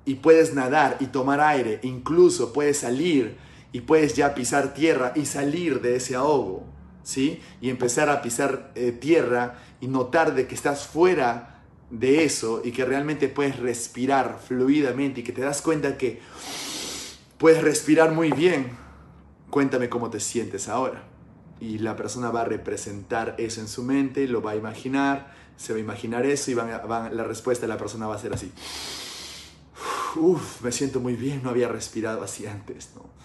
[0.05, 3.37] y puedes nadar y tomar aire, incluso puedes salir
[3.73, 6.63] y puedes ya pisar tierra y salir de ese ahogo,
[7.01, 7.41] ¿sí?
[7.59, 12.71] Y empezar a pisar eh, tierra y notar de que estás fuera de eso y
[12.71, 16.21] que realmente puedes respirar fluidamente y que te das cuenta que
[17.39, 18.77] puedes respirar muy bien.
[19.49, 21.03] Cuéntame cómo te sientes ahora.
[21.59, 25.73] Y la persona va a representar eso en su mente, lo va a imaginar, se
[25.73, 28.51] va a imaginar eso y la respuesta de la persona va a ser así.
[30.15, 33.22] Uf, me siento muy bien, no había respirado así antes, ¿no?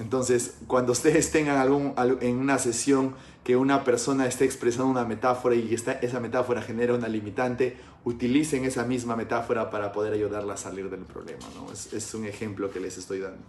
[0.00, 5.54] Entonces, cuando ustedes tengan algún, en una sesión que una persona esté expresando una metáfora
[5.54, 10.90] y esa metáfora genera una limitante, utilicen esa misma metáfora para poder ayudarla a salir
[10.90, 11.46] del problema.
[11.54, 11.72] ¿no?
[11.72, 13.42] Es, un ejemplo que les estoy dando.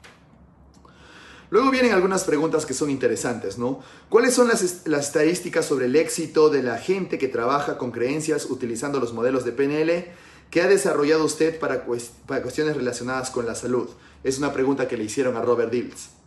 [1.51, 3.81] Luego vienen algunas preguntas que son interesantes, ¿no?
[4.07, 8.45] ¿Cuáles son las, las, estadísticas sobre el éxito de la gente que trabaja con creencias
[8.45, 10.05] utilizando los modelos de PNL
[10.51, 11.85] que ha desarrollado usted para,
[12.27, 13.89] para cuestiones relacionadas con la salud?
[14.23, 16.18] Es una pregunta que le hicieron a Robert Dills.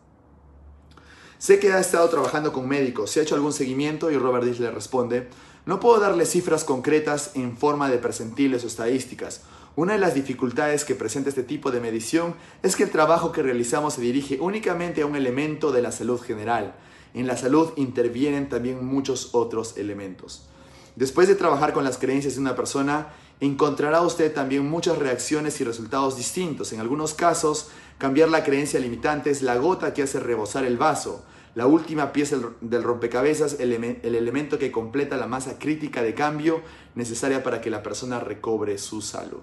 [1.43, 4.61] Sé que ha estado trabajando con médicos, se ha hecho algún seguimiento y Robert Dish
[4.61, 5.27] le responde,
[5.67, 9.41] no puedo darle cifras concretas en forma de percentiles o estadísticas.
[9.75, 13.43] Una de las dificultades que presenta este tipo de medición es que el trabajo que
[13.43, 16.77] realizamos se dirige únicamente a un elemento de la salud general.
[17.13, 20.47] En la salud intervienen también muchos otros elementos.
[20.95, 25.65] Después de trabajar con las creencias de una persona, encontrará usted también muchas reacciones y
[25.65, 26.73] resultados distintos.
[26.73, 31.25] En algunos casos, cambiar la creencia limitante es la gota que hace rebosar el vaso
[31.55, 33.73] la última pieza del rompecabezas, el,
[34.03, 36.63] elemento que completa la masa crítica de cambio
[36.95, 39.43] necesaria para que la persona recobre su salud.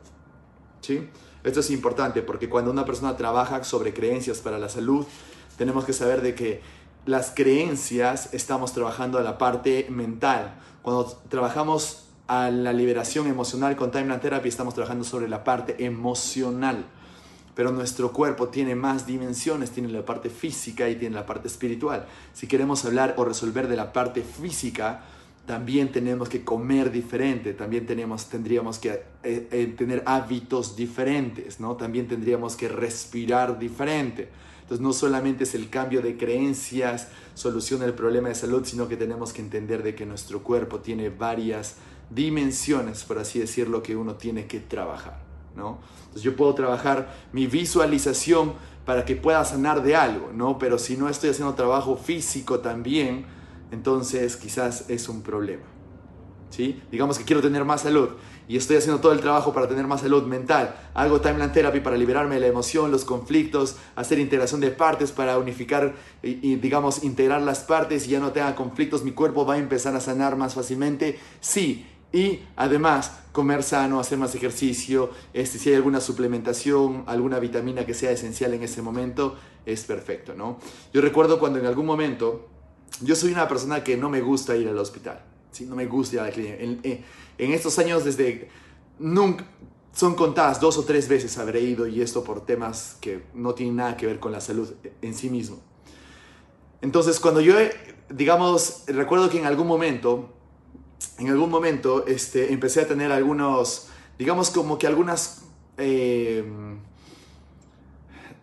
[0.82, 1.08] ¿Sí?
[1.44, 5.06] Esto es importante porque cuando una persona trabaja sobre creencias para la salud,
[5.58, 6.62] tenemos que saber de que
[7.06, 10.60] las creencias estamos trabajando a la parte mental.
[10.82, 16.86] Cuando trabajamos a la liberación emocional con Timeline Therapy, estamos trabajando sobre la parte emocional
[17.60, 22.08] pero nuestro cuerpo tiene más dimensiones, tiene la parte física y tiene la parte espiritual.
[22.34, 25.02] Si queremos hablar o resolver de la parte física,
[25.46, 31.76] también tenemos que comer diferente, también tenemos, tendríamos que eh, eh, tener hábitos diferentes, ¿no?
[31.76, 34.30] También tendríamos que respirar diferente.
[34.62, 38.96] Entonces no solamente es el cambio de creencias, soluciona el problema de salud, sino que
[38.96, 41.76] tenemos que entender de que nuestro cuerpo tiene varias
[42.10, 45.29] dimensiones, por así decirlo, que uno tiene que trabajar.
[45.68, 48.54] Entonces yo puedo trabajar mi visualización
[48.86, 50.58] para que pueda sanar de algo, ¿no?
[50.58, 53.26] Pero si no estoy haciendo trabajo físico también,
[53.72, 55.64] entonces quizás es un problema.
[56.50, 56.82] ¿Sí?
[56.90, 58.10] Digamos que quiero tener más salud
[58.48, 60.76] y estoy haciendo todo el trabajo para tener más salud mental.
[60.96, 65.38] Hago timeline therapy para liberarme de la emoción, los conflictos, hacer integración de partes para
[65.38, 65.94] unificar
[66.24, 69.96] y, digamos integrar las partes y ya no tenga conflictos, mi cuerpo va a empezar
[69.96, 71.20] a sanar más fácilmente.
[71.40, 77.86] Sí, y además, comer sano, hacer más ejercicio, este, si hay alguna suplementación, alguna vitamina
[77.86, 80.60] que sea esencial en ese momento, es perfecto, ¿no?
[80.94, 82.48] Yo recuerdo cuando en algún momento,
[83.02, 85.66] yo soy una persona que no me gusta ir al hospital, ¿sí?
[85.66, 86.56] No me gusta ir a la clínica.
[86.60, 87.06] En,
[87.38, 88.50] en estos años, desde...
[88.98, 89.46] Nunca,
[89.94, 93.78] son contadas dos o tres veces habré ido y esto por temas que no tienen
[93.78, 95.60] nada que ver con la salud en sí mismo.
[96.82, 97.56] Entonces, cuando yo,
[98.10, 100.34] digamos, recuerdo que en algún momento
[101.18, 105.44] en algún momento este, empecé a tener algunos, digamos como que algunas
[105.78, 106.44] eh,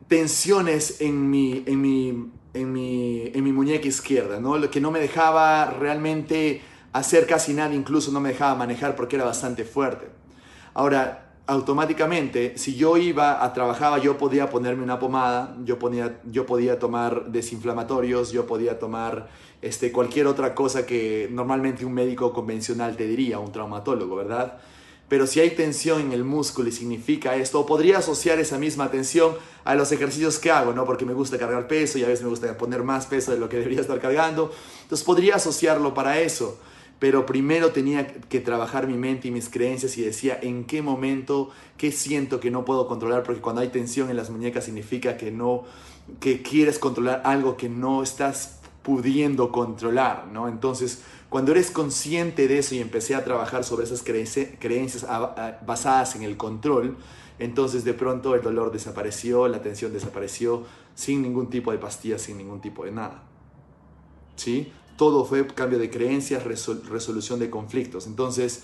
[0.09, 4.59] tensiones en mi, en, mi, en, mi, en mi muñeca izquierda, ¿no?
[4.59, 9.16] Lo que no me dejaba realmente hacer casi nada, incluso no me dejaba manejar porque
[9.16, 10.09] era bastante fuerte.
[10.74, 16.46] Ahora, automáticamente, si yo iba a trabajar, yo podía ponerme una pomada, yo, ponía, yo
[16.46, 19.28] podía tomar desinflamatorios, yo podía tomar
[19.62, 24.59] este, cualquier otra cosa que normalmente un médico convencional te diría, un traumatólogo, ¿verdad?
[25.09, 29.36] Pero si hay tensión en el músculo y significa esto, podría asociar esa misma tensión
[29.64, 30.84] a los ejercicios que hago, ¿no?
[30.84, 33.48] Porque me gusta cargar peso y a veces me gusta poner más peso de lo
[33.48, 34.50] que debería estar cargando.
[34.82, 36.59] Entonces podría asociarlo para eso.
[36.98, 41.50] Pero primero tenía que trabajar mi mente y mis creencias y decía en qué momento,
[41.76, 45.30] qué siento que no puedo controlar, porque cuando hay tensión en las muñecas significa que
[45.30, 45.64] no,
[46.20, 48.55] que quieres controlar algo que no estás
[48.87, 50.47] pudiendo controlar, ¿no?
[50.47, 55.05] Entonces, cuando eres consciente de eso y empecé a trabajar sobre esas creencias
[55.66, 56.97] basadas en el control,
[57.41, 60.62] entonces de pronto el dolor desapareció, la tensión desapareció,
[60.95, 63.24] sin ningún tipo de pastillas, sin ningún tipo de nada.
[64.37, 64.72] ¿Sí?
[64.97, 68.07] Todo fue cambio de creencias, resolución de conflictos.
[68.07, 68.62] Entonces,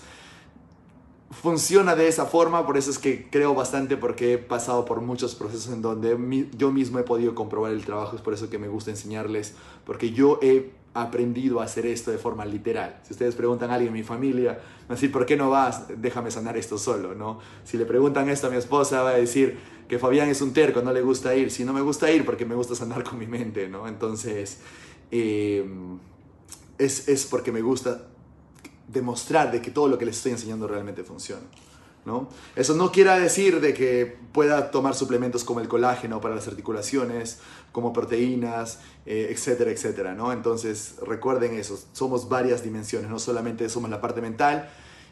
[1.41, 5.35] funciona de esa forma, por eso es que creo bastante porque he pasado por muchos
[5.35, 8.67] procesos en donde yo mismo he podido comprobar el trabajo, es por eso que me
[8.67, 9.53] gusta enseñarles,
[9.85, 12.99] porque yo he aprendido a hacer esto de forma literal.
[13.03, 15.85] Si ustedes preguntan a alguien en mi familia, va a decir, ¿por qué no vas?
[15.97, 17.39] Déjame sanar esto solo, ¿no?
[17.63, 19.57] Si le preguntan esto a mi esposa, va a decir
[19.87, 21.49] que Fabián es un terco, no le gusta ir.
[21.51, 23.87] Si no me gusta ir, porque me gusta sanar con mi mente, ¿no?
[23.87, 24.59] Entonces,
[25.09, 25.65] eh,
[26.77, 28.12] es, es porque me gusta
[28.87, 31.43] demostrar de que todo lo que les estoy enseñando realmente funciona.
[32.05, 32.27] ¿no?
[32.55, 37.39] Eso no quiere decir de que pueda tomar suplementos como el colágeno para las articulaciones,
[37.71, 40.13] como proteínas, eh, etcétera, etcétera.
[40.13, 40.33] ¿no?
[40.33, 44.69] Entonces recuerden eso, somos varias dimensiones, no solamente somos la parte mental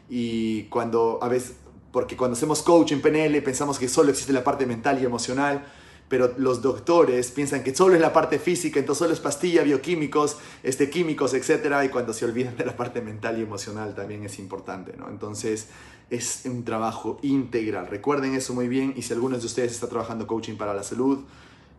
[0.08, 1.54] y cuando a veces,
[1.92, 5.64] porque cuando hacemos coaching PNL pensamos que solo existe la parte mental y emocional,
[6.12, 10.36] pero los doctores piensan que solo es la parte física, entonces solo es pastilla, bioquímicos,
[10.62, 11.74] este, químicos, etc.
[11.86, 15.08] Y cuando se olvidan de la parte mental y emocional también es importante, ¿no?
[15.08, 15.68] Entonces
[16.10, 17.86] es un trabajo integral.
[17.86, 21.20] Recuerden eso muy bien y si alguno de ustedes está trabajando coaching para la salud,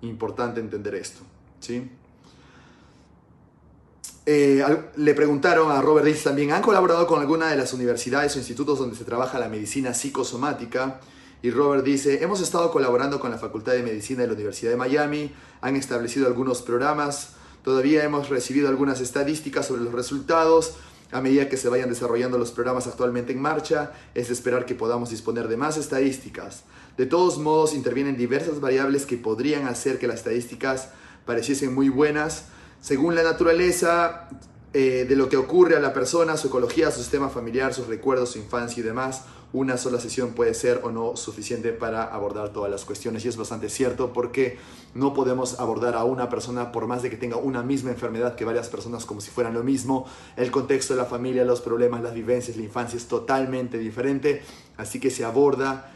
[0.02, 1.22] importante entender esto,
[1.60, 1.88] ¿sí?
[4.26, 4.66] Eh,
[4.96, 8.80] le preguntaron a Robert Dice también, ¿han colaborado con alguna de las universidades o institutos
[8.80, 11.02] donde se trabaja la medicina psicosomática?
[11.44, 14.78] Y Robert dice, hemos estado colaborando con la Facultad de Medicina de la Universidad de
[14.78, 15.30] Miami,
[15.60, 17.32] han establecido algunos programas,
[17.64, 20.76] todavía hemos recibido algunas estadísticas sobre los resultados.
[21.12, 24.74] A medida que se vayan desarrollando los programas actualmente en marcha, es de esperar que
[24.74, 26.64] podamos disponer de más estadísticas.
[26.96, 30.92] De todos modos, intervienen diversas variables que podrían hacer que las estadísticas
[31.26, 32.46] pareciesen muy buenas.
[32.80, 34.30] Según la naturaleza
[34.74, 38.32] eh, de lo que ocurre a la persona, su ecología, su sistema familiar, sus recuerdos,
[38.32, 42.72] su infancia y demás, una sola sesión puede ser o no suficiente para abordar todas
[42.72, 44.58] las cuestiones y es bastante cierto porque
[44.96, 48.46] no podemos abordar a una persona por más de que tenga una misma enfermedad que
[48.46, 50.08] varias personas como si fueran lo mismo.
[50.36, 54.42] El contexto de la familia, los problemas, las vivencias, la infancia es totalmente diferente,
[54.78, 55.92] así que se aborda.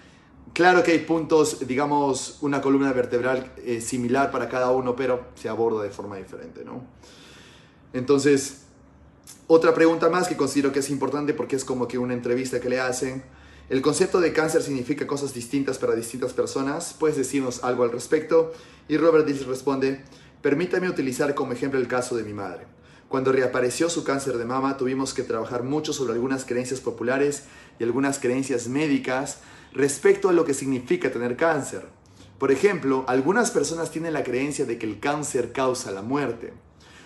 [0.53, 5.49] Claro que hay puntos, digamos, una columna vertebral eh, similar para cada uno, pero se
[5.49, 6.83] aborda de forma diferente, ¿no?
[7.93, 8.66] Entonces,
[9.47, 12.69] otra pregunta más que considero que es importante porque es como que una entrevista que
[12.69, 13.23] le hacen
[13.69, 16.95] el concepto de cáncer significa cosas distintas para distintas personas.
[16.97, 18.53] ¿Puedes decirnos algo al respecto?
[18.87, 20.05] Y Robert Dills responde,
[20.41, 22.65] permítame utilizar como ejemplo el caso de mi madre.
[23.09, 27.43] Cuando reapareció su cáncer de mama, tuvimos que trabajar mucho sobre algunas creencias populares
[27.77, 29.39] y algunas creencias médicas
[29.73, 31.87] respecto a lo que significa tener cáncer.
[32.39, 36.53] Por ejemplo, algunas personas tienen la creencia de que el cáncer causa la muerte.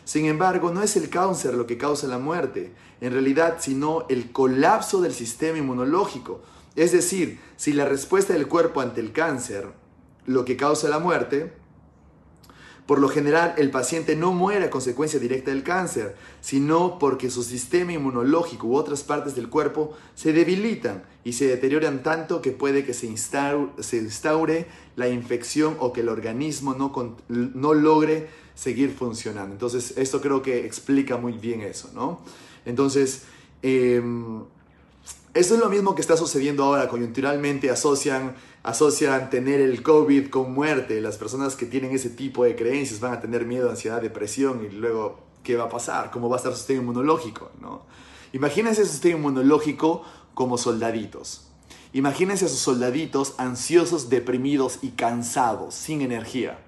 [0.03, 4.31] Sin embargo, no es el cáncer lo que causa la muerte, en realidad, sino el
[4.31, 6.41] colapso del sistema inmunológico.
[6.75, 9.67] Es decir, si la respuesta del cuerpo ante el cáncer
[10.25, 11.53] lo que causa la muerte,
[12.91, 17.41] por lo general, el paciente no muere a consecuencia directa del cáncer, sino porque su
[17.41, 22.83] sistema inmunológico u otras partes del cuerpo se debilitan y se deterioran tanto que puede
[22.83, 28.29] que se instaure, la infección o que el organismo no, logre
[28.61, 29.53] seguir funcionando.
[29.53, 32.21] Entonces, esto creo que explica muy bien eso, ¿no?
[32.63, 33.23] Entonces,
[33.63, 34.43] em,
[35.33, 40.53] eso es lo mismo que está sucediendo ahora, coyunturalmente asocian, asocian tener el COVID con
[40.53, 41.01] muerte.
[41.01, 44.75] Las personas que tienen ese tipo de creencias van a tener miedo, ansiedad, depresión y
[44.75, 46.11] luego, ¿qué va a pasar?
[46.11, 47.49] ¿Cómo va a estar su sistema inmunológico?
[47.59, 47.81] ¿no?
[48.31, 50.03] Imagínense su sistema inmunológico
[50.35, 51.47] como soldaditos.
[51.93, 56.59] Imagínense a sus soldaditos ansiosos, deprimidos y cansados, sin energía.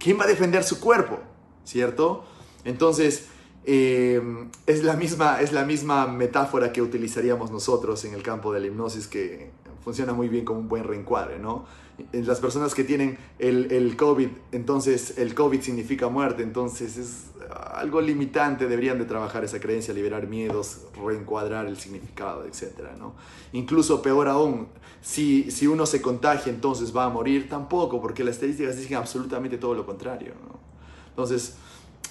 [0.00, 1.20] ¿Quién va a defender su cuerpo?
[1.64, 2.24] ¿Cierto?
[2.64, 3.26] Entonces,
[3.64, 4.20] eh,
[4.66, 8.66] es, la misma, es la misma metáfora que utilizaríamos nosotros en el campo de la
[8.66, 9.50] hipnosis que
[9.84, 11.64] funciona muy bien como un buen reencuadre, ¿no?
[12.12, 17.24] Las personas que tienen el, COVID, entonces el COVID significa muerte, entonces es
[17.74, 22.72] algo limitante, deberían de trabajar esa creencia, liberar miedos, reencuadrar el significado, etc.
[22.98, 23.14] ¿no?
[23.52, 24.68] Incluso peor aún,
[25.02, 29.58] si, si uno se contagia entonces va a morir, tampoco, porque las estadísticas dicen absolutamente
[29.58, 30.34] todo lo contrario.
[31.08, 31.54] Entonces,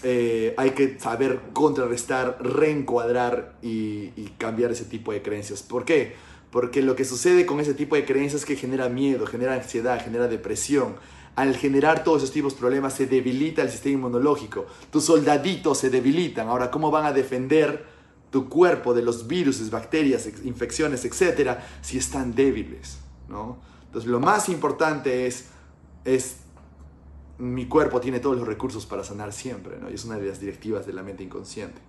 [0.02, 5.61] eh, hay que saber contrarrestar, reencuadrar y, cambiar ese tipo de creencias.
[5.61, 6.16] ¿Por qué?
[6.52, 10.02] Porque lo que sucede con ese tipo de creencias es que genera miedo, genera ansiedad,
[10.02, 10.95] genera depresión.
[11.36, 14.66] Al generar todos esos tipos de problemas se debilita el sistema inmunológico.
[14.91, 16.48] Tus soldaditos se debilitan.
[16.48, 17.86] Ahora, ¿cómo van a defender
[18.32, 23.00] tu cuerpo de los virus, bacterias, infecciones, etcétera, si están débiles?
[23.30, 23.58] ¿no?
[23.86, 25.46] Entonces, lo más importante es,
[26.04, 26.38] es
[27.38, 29.90] mi cuerpo tiene todos los recursos para sanar siempre, ¿no?
[29.90, 31.80] Y es una de las directivas de la mente inconsciente.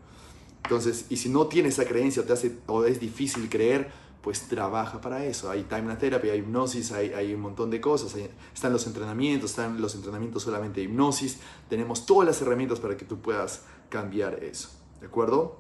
[0.63, 2.23] Entonces, y si no tienes esa creencia
[2.67, 3.91] o, te es difícil creer,
[4.23, 5.51] pues trabaja para eso.
[5.51, 8.15] Hay time therapy, hay hipnosis, hay un montón de cosas.
[8.55, 11.39] están los entrenamientos, están los entrenamientos solamente de hipnosis.
[11.69, 14.69] Tenemos todas las herramientas para que tú puedas cambiar eso.
[15.01, 15.59] ¿De acuerdo?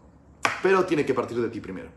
[0.62, 1.88] Pero tiene que partir de ti primero.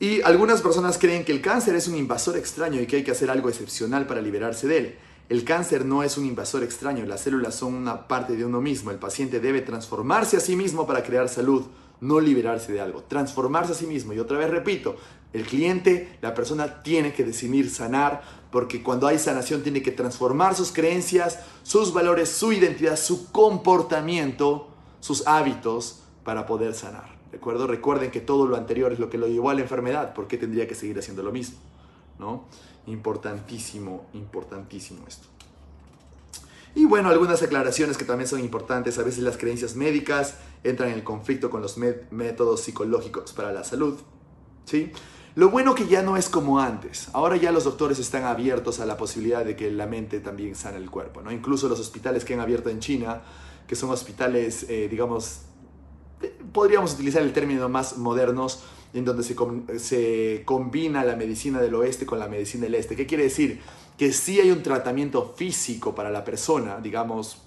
[0.00, 3.12] Y algunas personas creen que el cáncer es un invasor extraño y que hay que
[3.12, 4.98] hacer algo excepcional para liberarse de él.
[5.28, 8.90] El cáncer no es un invasor extraño, las células son una parte de uno mismo.
[8.90, 11.64] El paciente debe transformarse a sí mismo para crear salud,
[12.00, 13.04] no liberarse de algo.
[13.04, 14.12] Transformarse a sí mismo.
[14.12, 14.96] Y otra vez repito,
[15.32, 20.54] el cliente, la persona tiene que decidir sanar, porque cuando hay sanación tiene que transformar
[20.54, 24.68] sus creencias, sus valores, su identidad, su comportamiento,
[25.00, 27.13] sus hábitos para poder sanar.
[27.40, 27.66] ¿De?
[27.66, 30.14] Recuerden que todo lo anterior es lo que lo llevó a la enfermedad.
[30.14, 31.58] ¿Por qué tendría que seguir haciendo lo mismo?
[32.18, 32.44] ¿No?
[32.86, 35.28] Importantísimo, importantísimo esto.
[36.74, 38.98] Y bueno, algunas aclaraciones que también son importantes.
[38.98, 43.62] A veces las creencias médicas entran en el conflicto con los métodos psicológicos para la
[43.62, 43.98] salud.
[44.64, 44.90] ¿sí?
[45.36, 47.08] Lo bueno que ya no es como antes.
[47.12, 50.78] Ahora ya los doctores están abiertos a la posibilidad de que la mente también sane
[50.78, 51.22] el cuerpo.
[51.22, 51.30] ¿no?
[51.30, 53.22] Incluso los hospitales que han abierto en China,
[53.68, 55.42] que son hospitales, eh, digamos,
[56.52, 59.34] podríamos utilizar el término más modernos, en donde se,
[59.78, 62.94] se, combina la medicina del oeste con la medicina del este.
[62.94, 63.60] ¿Qué quiere decir?
[63.98, 67.38] Que sí hay un tratamiento físico para la persona, digamos,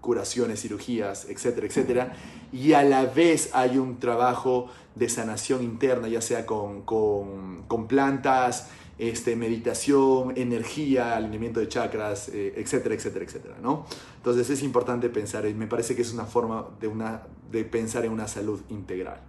[0.00, 2.16] curaciones, cirugías, etcétera, etcétera,
[2.52, 7.86] y a la vez hay un trabajo de sanación interna, ya sea con, con, con
[7.86, 8.68] plantas,
[9.02, 13.84] este, meditación, energía, alineamiento de chakras, eh, etcétera, etcétera, etcétera, ¿no?
[14.18, 18.04] Entonces es importante pensar, y me parece que es una forma de, una, de pensar
[18.04, 19.20] en una salud integral,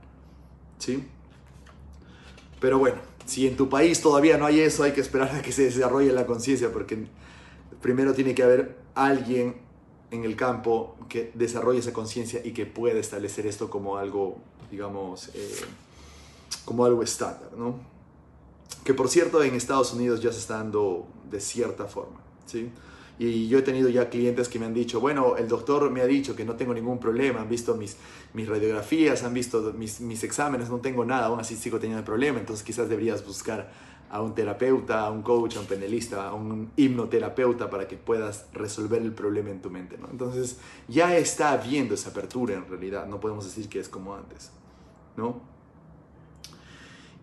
[0.77, 1.03] ¿sí?
[2.59, 5.51] Pero bueno, si en tu país todavía no hay eso, hay que esperar a que
[5.51, 7.07] se desarrolle la conciencia, porque
[7.81, 9.55] primero tiene que haber alguien
[10.11, 14.37] en el campo que desarrolle esa conciencia y que pueda establecer esto como algo,
[14.69, 15.55] digamos, eh,
[16.63, 17.92] como algo estándar, ¿no?
[18.83, 22.69] Que por cierto en Estados Unidos ya se está dando de cierta forma, ¿sí?
[23.19, 26.05] Y yo he tenido ya clientes que me han dicho, bueno, el doctor me ha
[26.05, 27.95] dicho que no tengo ningún problema, han visto mis,
[28.33, 32.05] mis radiografías, han visto mis, mis exámenes, no tengo nada, aún así sigo teniendo el
[32.05, 33.71] problema, entonces quizás deberías buscar
[34.13, 38.45] a un terapeuta, a un coach, a un penalista, a un hipnoterapeuta para que puedas
[38.53, 39.97] resolver el problema en tu mente.
[39.97, 40.07] ¿no?
[40.11, 44.51] Entonces ya está habiendo esa apertura en realidad, no podemos decir que es como antes.
[45.17, 45.41] ¿no?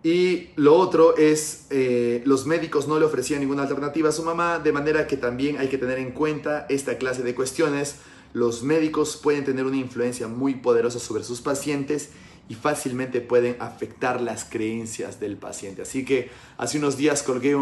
[0.03, 4.59] Y lo otro es, eh, los médicos no le ofrecían ninguna alternativa a su mamá,
[4.59, 7.97] de manera que también hay que tener en cuenta esta clase de cuestiones.
[8.33, 12.11] Los médicos pueden tener una influencia muy poderosa sobre sus pacientes
[12.49, 15.83] y fácilmente pueden afectar las creencias del paciente.
[15.83, 17.57] Así que hace unos días colgué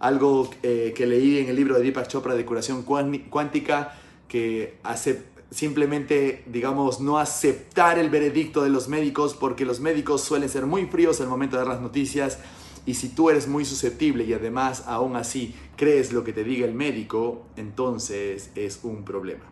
[0.00, 3.98] algo eh, que leí en el libro de Deepak Chopra de curación cuántica
[4.28, 5.22] que hace
[5.52, 10.86] simplemente, digamos, no aceptar el veredicto de los médicos porque los médicos suelen ser muy
[10.86, 12.38] fríos al momento de dar las noticias
[12.86, 16.66] y si tú eres muy susceptible y además aún así crees lo que te diga
[16.66, 19.44] el médico, entonces es un problema.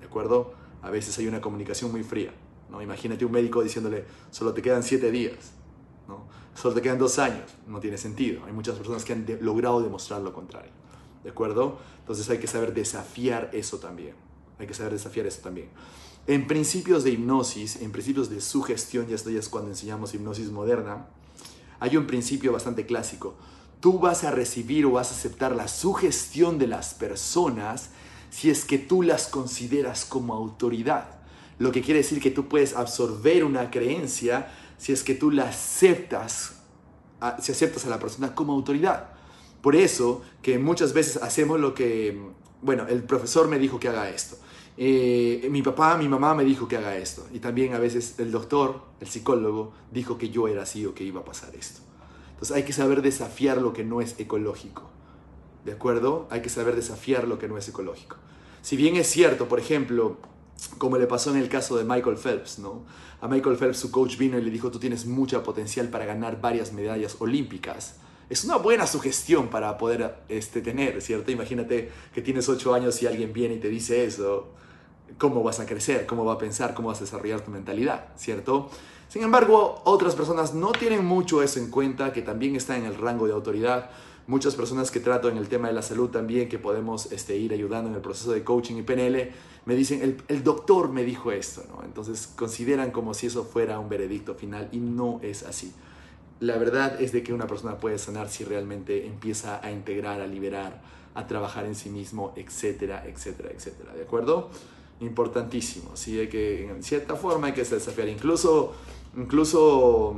[0.00, 0.52] ¿De acuerdo?
[0.82, 2.32] A veces hay una comunicación muy fría.
[2.70, 2.82] ¿no?
[2.82, 5.52] Imagínate un médico diciéndole, solo te quedan siete días,
[6.08, 6.26] ¿no?
[6.54, 7.54] solo te quedan dos años.
[7.66, 8.44] No tiene sentido.
[8.44, 10.70] Hay muchas personas que han logrado demostrar lo contrario.
[11.24, 11.78] ¿De acuerdo?
[12.00, 14.14] Entonces hay que saber desafiar eso también.
[14.62, 15.68] Hay que saber desafiar eso también.
[16.28, 20.52] En principios de hipnosis, en principios de sugestión, ya esto ya es cuando enseñamos hipnosis
[20.52, 21.06] moderna,
[21.80, 23.34] hay un principio bastante clásico.
[23.80, 27.90] Tú vas a recibir o vas a aceptar la sugestión de las personas
[28.30, 31.08] si es que tú las consideras como autoridad.
[31.58, 35.48] Lo que quiere decir que tú puedes absorber una creencia si es que tú la
[35.48, 36.54] aceptas,
[37.40, 39.08] si aceptas a la persona como autoridad.
[39.60, 42.16] Por eso que muchas veces hacemos lo que,
[42.62, 44.36] bueno, el profesor me dijo que haga esto.
[44.76, 47.26] Eh, mi papá, mi mamá me dijo que haga esto.
[47.32, 51.04] Y también a veces el doctor, el psicólogo, dijo que yo era así o que
[51.04, 51.80] iba a pasar esto.
[52.30, 54.90] Entonces hay que saber desafiar lo que no es ecológico.
[55.64, 56.26] ¿De acuerdo?
[56.30, 58.16] Hay que saber desafiar lo que no es ecológico.
[58.62, 60.16] Si bien es cierto, por ejemplo,
[60.78, 62.84] como le pasó en el caso de Michael Phelps, ¿no?
[63.20, 66.40] A Michael Phelps su coach vino y le dijo, tú tienes mucha potencial para ganar
[66.40, 67.96] varias medallas olímpicas.
[68.28, 71.30] Es una buena sugestión para poder este, tener, ¿cierto?
[71.30, 74.54] Imagínate que tienes 8 años y alguien viene y te dice eso
[75.18, 78.70] cómo vas a crecer, cómo va a pensar, cómo vas a desarrollar tu mentalidad, ¿cierto?
[79.08, 82.94] Sin embargo, otras personas no tienen mucho eso en cuenta, que también está en el
[82.94, 83.90] rango de autoridad.
[84.26, 87.52] Muchas personas que trato en el tema de la salud también, que podemos este, ir
[87.52, 89.32] ayudando en el proceso de coaching y PNL,
[89.66, 91.84] me dicen, el, el doctor me dijo esto, ¿no?
[91.84, 95.72] Entonces consideran como si eso fuera un veredicto final y no es así.
[96.40, 100.26] La verdad es de que una persona puede sanar si realmente empieza a integrar, a
[100.26, 100.80] liberar,
[101.14, 103.92] a trabajar en sí mismo, etcétera, etcétera, etcétera.
[103.94, 104.50] ¿De acuerdo?
[105.02, 105.94] Importantísimo.
[105.94, 106.18] ¿sí?
[106.18, 108.08] Hay que, en cierta forma hay que desafiar.
[108.08, 108.74] Incluso
[109.16, 110.16] Incluso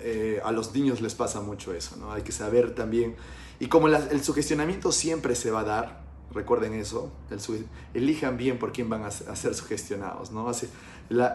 [0.00, 2.12] eh, a los niños les pasa mucho eso, ¿no?
[2.12, 3.16] Hay que saber también,
[3.58, 7.12] y como el sugestionamiento siempre se va a dar, recuerden eso,
[7.94, 10.48] elijan bien por quién van a, ser sugestionados, ¿no?
[10.48, 10.68] Hace,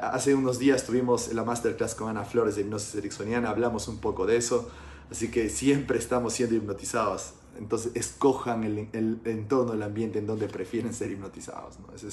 [0.02, 4.26] hace unos días tuvimos la masterclass con Ana Flores de hipnosis ericksoniana, hablamos un poco
[4.26, 4.70] de eso,
[5.12, 10.48] así que siempre estamos siendo hipnotizados, entonces escojan el, el entorno, el ambiente en donde
[10.48, 11.94] prefieren ser hipnotizados, ¿no?
[11.94, 12.08] Esa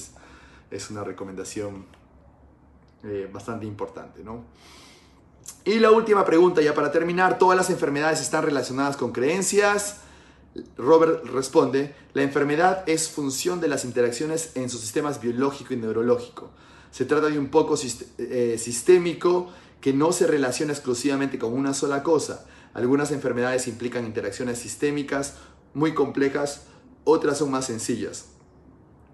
[0.69, 1.85] es, una recomendación
[3.03, 4.43] eh, bastante importante, ¿no?
[5.63, 10.01] Y la última pregunta, ya para terminar, ¿todas las enfermedades están relacionadas con creencias?
[10.77, 16.49] Robert responde, la enfermedad es función de las interacciones en sus sistemas biológico y neurológico.
[16.91, 17.75] Se trata de un poco
[18.17, 19.49] eh, sistémico
[19.79, 22.45] que no se relaciona exclusivamente con una sola cosa.
[22.77, 25.33] Algunas enfermedades implican interacciones sistémicas
[25.73, 26.67] muy complejas,
[27.05, 28.27] otras son más sencillas.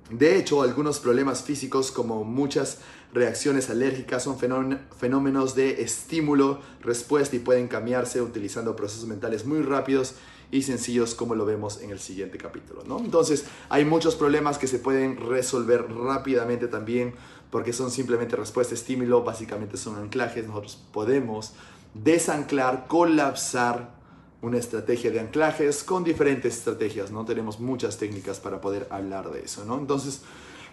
[0.09, 2.79] De hecho, algunos problemas físicos como muchas
[3.13, 10.15] reacciones alérgicas son fenómenos de estímulo, respuesta y pueden cambiarse utilizando procesos mentales muy rápidos
[10.51, 12.83] y sencillos como lo vemos en el siguiente capítulo.
[12.85, 12.99] ¿no?
[12.99, 17.15] Entonces hay muchos problemas que se pueden resolver rápidamente también
[17.49, 21.53] porque son simplemente respuesta estímulo, básicamente son anclajes, nosotros podemos
[21.93, 23.93] desanclar, colapsar
[24.41, 27.23] una estrategia de anclajes con diferentes estrategias, ¿no?
[27.23, 29.77] Tenemos muchas técnicas para poder hablar de eso, ¿no?
[29.77, 30.21] Entonces,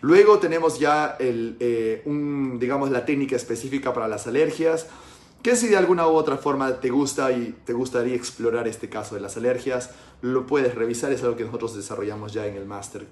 [0.01, 2.03] luego tenemos ya el, eh,
[2.59, 4.89] digamos, la técnica específica para las alergias,
[5.43, 9.15] que si de alguna u otra forma te gusta y te gustaría explorar este caso
[9.15, 9.91] de las alergias,
[10.21, 13.07] lo puedes revisar, es algo que nosotros desarrollamos ya en el máster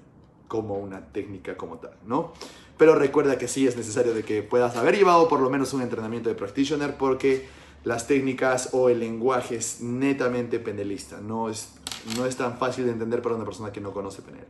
[0.49, 2.33] como una técnica como tal, ¿no?
[2.77, 5.81] Pero recuerda que sí es necesario de que puedas haber llevado por lo menos un
[5.81, 7.47] entrenamiento de practitioner porque
[7.89, 11.19] las técnicas o el lenguaje es netamente penelista.
[11.21, 11.69] No es,
[12.15, 14.45] no es tan fácil de entender para una persona que no conoce PNL.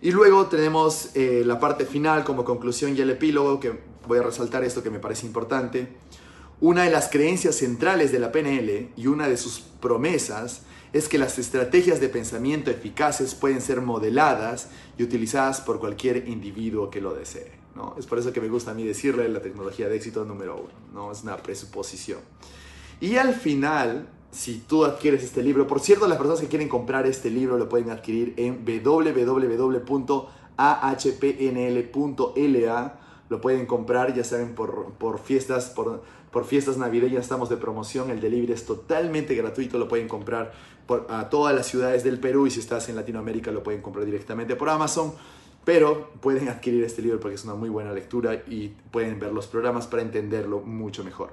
[0.00, 4.22] Y luego tenemos eh, la parte final como conclusión y el epílogo, que voy a
[4.22, 5.88] resaltar esto que me parece importante.
[6.62, 10.62] Una de las creencias centrales de la PNL y una de sus promesas
[10.94, 16.88] es que las estrategias de pensamiento eficaces pueden ser modeladas y utilizadas por cualquier individuo
[16.88, 17.57] que lo desee.
[17.98, 20.72] Es por eso que me gusta a mí decirle la tecnología de éxito número uno,
[20.92, 21.12] ¿no?
[21.12, 22.20] Es una presuposición.
[23.00, 27.06] Y al final, si tú adquieres este libro, por cierto, las personas que quieren comprar
[27.06, 30.18] este libro lo pueden adquirir en www.ahpnl.la.
[33.28, 38.10] Lo pueden comprar, ya saben, por, por fiestas, por, por, fiestas navideñas estamos de promoción.
[38.10, 40.52] El delivery es totalmente gratuito, lo pueden comprar
[40.86, 44.06] por, a todas las ciudades del Perú y si estás en Latinoamérica lo pueden comprar
[44.06, 45.12] directamente por Amazon.
[45.68, 49.46] Pero pueden adquirir este libro porque es una muy buena lectura y pueden ver los
[49.46, 51.28] programas para entenderlo mucho mejor.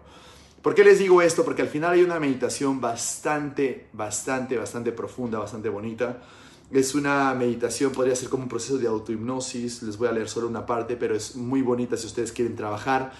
[0.62, 1.46] ¿Por qué les digo esto?
[1.46, 6.22] Porque al final hay una meditación bastante, bastante, bastante profunda, bastante bonita.
[6.70, 9.84] Es una meditación, podría ser como un proceso de autohipnosis.
[9.84, 13.14] Les voy a leer solo una parte, pero es muy bonita si ustedes quieren trabajar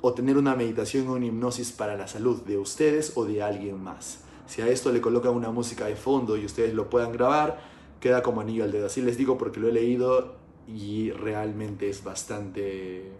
[0.00, 3.80] o tener una meditación o una hipnosis para la salud de ustedes o de alguien
[3.80, 4.24] más.
[4.48, 7.71] Si a esto le colocan una música de fondo y ustedes lo puedan grabar,
[8.02, 8.86] queda como anillo al dedo.
[8.86, 10.34] Así les digo porque lo he leído
[10.66, 13.12] y realmente es bastante,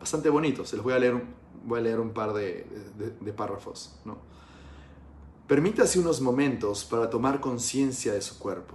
[0.00, 0.66] bastante bonito.
[0.66, 1.22] Se los voy a leer,
[1.64, 2.66] voy a leer un par de,
[3.36, 3.94] párrafos.
[4.04, 4.18] ¿no?
[5.46, 8.74] Permítase unos momentos para tomar conciencia de su cuerpo.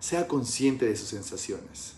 [0.00, 1.96] Sea consciente de sus sensaciones.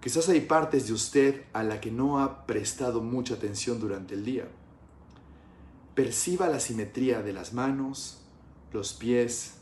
[0.00, 4.24] Quizás hay partes de usted a la que no ha prestado mucha atención durante el
[4.24, 4.48] día.
[5.94, 8.20] Perciba la simetría de las manos,
[8.72, 9.55] los pies,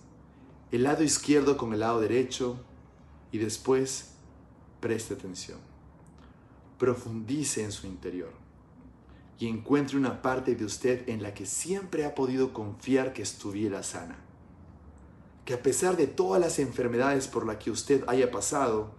[0.70, 2.58] el lado izquierdo con el lado derecho
[3.30, 4.10] y después
[4.80, 5.58] preste atención.
[6.78, 8.32] Profundice en su interior
[9.38, 13.82] y encuentre una parte de usted en la que siempre ha podido confiar que estuviera
[13.82, 14.18] sana.
[15.44, 18.92] Que a pesar de todas las enfermedades por las que usted haya pasado,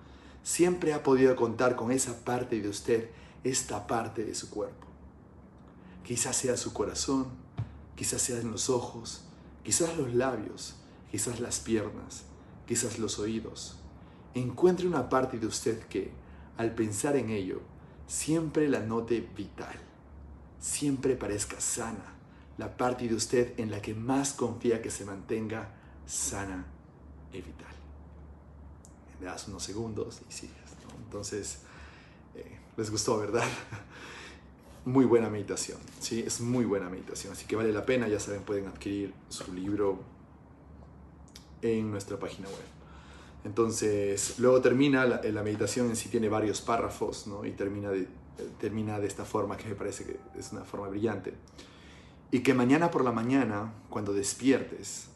[0.44, 3.10] siempre ha podido contar con esa parte de usted,
[3.44, 4.88] esta parte de su cuerpo.
[6.04, 7.28] Quizás sea su corazón,
[7.96, 9.24] quizás sean los ojos,
[9.64, 10.76] quizás los labios,
[11.16, 12.24] quizás las piernas,
[12.68, 13.78] quizás los oídos.
[14.34, 16.12] Encuentre una parte de usted que,
[16.58, 17.62] al pensar en ello,
[18.06, 19.78] siempre la note vital,
[20.60, 22.18] siempre parezca sana,
[22.58, 25.74] la parte de usted en la que más confía que se mantenga
[26.06, 26.66] sana
[27.32, 27.74] y vital.
[29.22, 30.58] Me das unos segundos y sigues.
[31.06, 31.60] Entonces,
[32.34, 33.48] eh, Les gustó, ¿verdad?
[34.84, 36.26] Muy buena meditación, ¿sí?
[36.28, 40.14] Es muy buena meditación, así que vale la pena, ya saben, pueden adquirir su libro
[41.74, 42.58] en nuestra página web.
[43.44, 47.46] Entonces, luego termina, la, la meditación en sí tiene varios párrafos, ¿no?
[47.46, 48.08] Y termina de,
[48.60, 51.34] termina de esta forma que me parece que es una forma brillante.
[52.32, 55.08] Y que mañana por la mañana, cuando despiertes,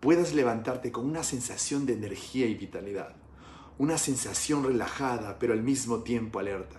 [0.00, 3.14] puedas levantarte con una sensación de energía y vitalidad,
[3.78, 6.76] una sensación relajada pero al mismo tiempo alerta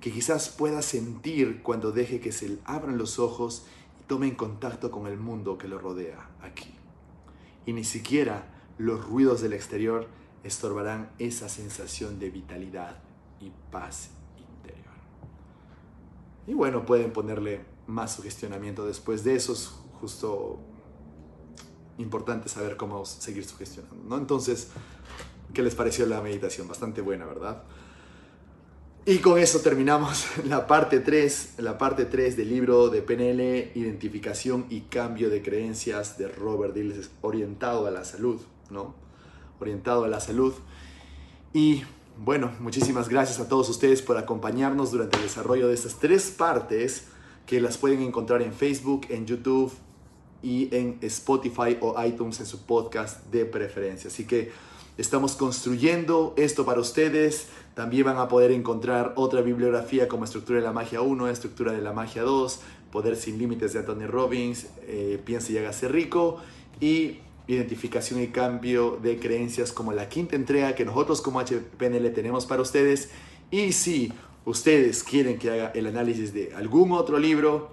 [0.00, 3.66] que quizás pueda sentir cuando deje que se abran los ojos
[4.00, 6.74] y tome en contacto con el mundo que lo rodea aquí.
[7.64, 8.46] Y ni siquiera
[8.78, 10.06] los ruidos del exterior
[10.44, 12.98] estorbarán esa sensación de vitalidad
[13.40, 14.94] y paz interior.
[16.46, 19.66] Y bueno, pueden ponerle más sugestionamiento después de eso, es
[20.00, 20.58] justo
[21.98, 24.18] importante saber cómo seguir sugestionando, ¿no?
[24.18, 24.68] Entonces,
[25.54, 26.68] ¿qué les pareció la meditación?
[26.68, 27.62] Bastante buena, ¿verdad?
[29.08, 34.66] Y con eso terminamos la parte 3, la parte 3 del libro de PNL, Identificación
[34.68, 38.40] y Cambio de Creencias de Robert Dills, orientado a la salud,
[38.70, 38.94] ¿no?
[39.60, 40.54] Orientado a la salud.
[41.52, 41.82] Y
[42.18, 47.08] bueno, muchísimas gracias a todos ustedes por acompañarnos durante el desarrollo de estas tres partes
[47.46, 49.72] que las pueden encontrar en Facebook, en YouTube
[50.42, 54.08] y en Spotify o iTunes en su podcast de preferencia.
[54.08, 54.50] Así que
[54.98, 60.64] estamos construyendo esto para ustedes también van a poder encontrar otra bibliografía como Estructura de
[60.64, 62.60] la Magia 1, Estructura de la Magia 2,
[62.90, 66.38] Poder sin Límites de Anthony Robbins, eh, Piensa y hágase rico
[66.80, 72.46] y Identificación y Cambio de Creencias como la quinta entrega que nosotros como HPNL tenemos
[72.46, 73.10] para ustedes.
[73.50, 74.12] Y si
[74.44, 77.70] ustedes quieren que haga el análisis de algún otro libro,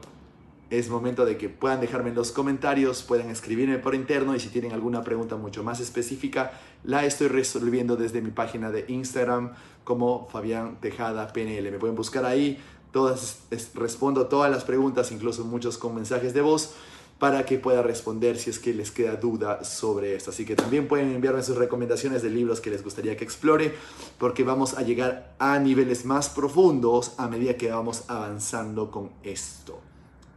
[0.70, 4.50] es momento de que puedan dejarme en los comentarios, puedan escribirme por interno y si
[4.50, 10.28] tienen alguna pregunta mucho más específica, la estoy resolviendo desde mi página de Instagram como
[10.32, 11.72] Fabián Tejada PNL.
[11.72, 12.60] Me pueden buscar ahí,
[12.92, 13.44] todas,
[13.76, 16.76] respondo todas las preguntas, incluso muchos con mensajes de voz
[17.24, 20.32] para que pueda responder si es que les queda duda sobre esto.
[20.32, 23.74] Así que también pueden enviarme sus recomendaciones de libros que les gustaría que explore,
[24.18, 29.80] porque vamos a llegar a niveles más profundos a medida que vamos avanzando con esto.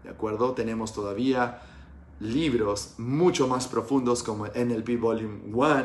[0.04, 0.52] ¿De acuerdo?
[0.52, 1.60] Tenemos todavía
[2.20, 5.84] libros mucho más profundos como NLP Volume 1,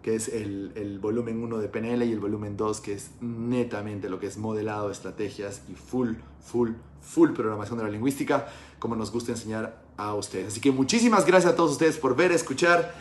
[0.00, 4.18] que es el, volumen 1 de PNL y el volumen 2 que es netamente lo
[4.18, 6.70] que es modelado, estrategias y full, full,
[7.02, 8.48] full programación de la lingüística,
[8.78, 10.52] como nos gusta enseñar a ustedes.
[10.52, 12.94] Así que muchísimas gracias a todos ustedes por ver, escuchar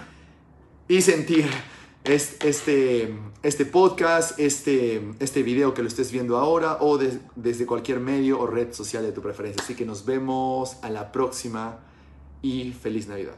[0.89, 1.49] y sentir
[2.03, 8.39] este, este podcast, este, este video que lo estés viendo ahora o desde cualquier medio
[8.39, 9.63] o red social de tu preferencia.
[9.63, 11.79] Así que nos vemos a la próxima
[12.41, 13.35] y feliz Navidad.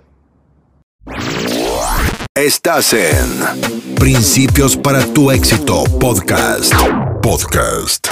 [2.36, 6.74] Estás en Principios para tu éxito podcast.
[7.22, 8.08] Podcast.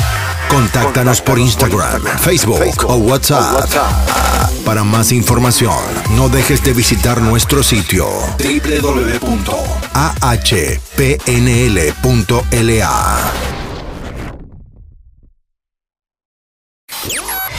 [0.49, 3.69] Contáctanos por Instagram, Facebook o WhatsApp.
[4.65, 5.73] Para más información,
[6.15, 8.07] no dejes de visitar nuestro sitio
[8.37, 9.17] www.ahpnl.la.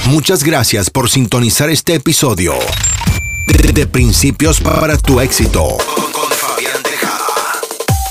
[0.07, 2.55] Muchas gracias por sintonizar este episodio
[3.47, 5.77] de, Principios para tu éxito.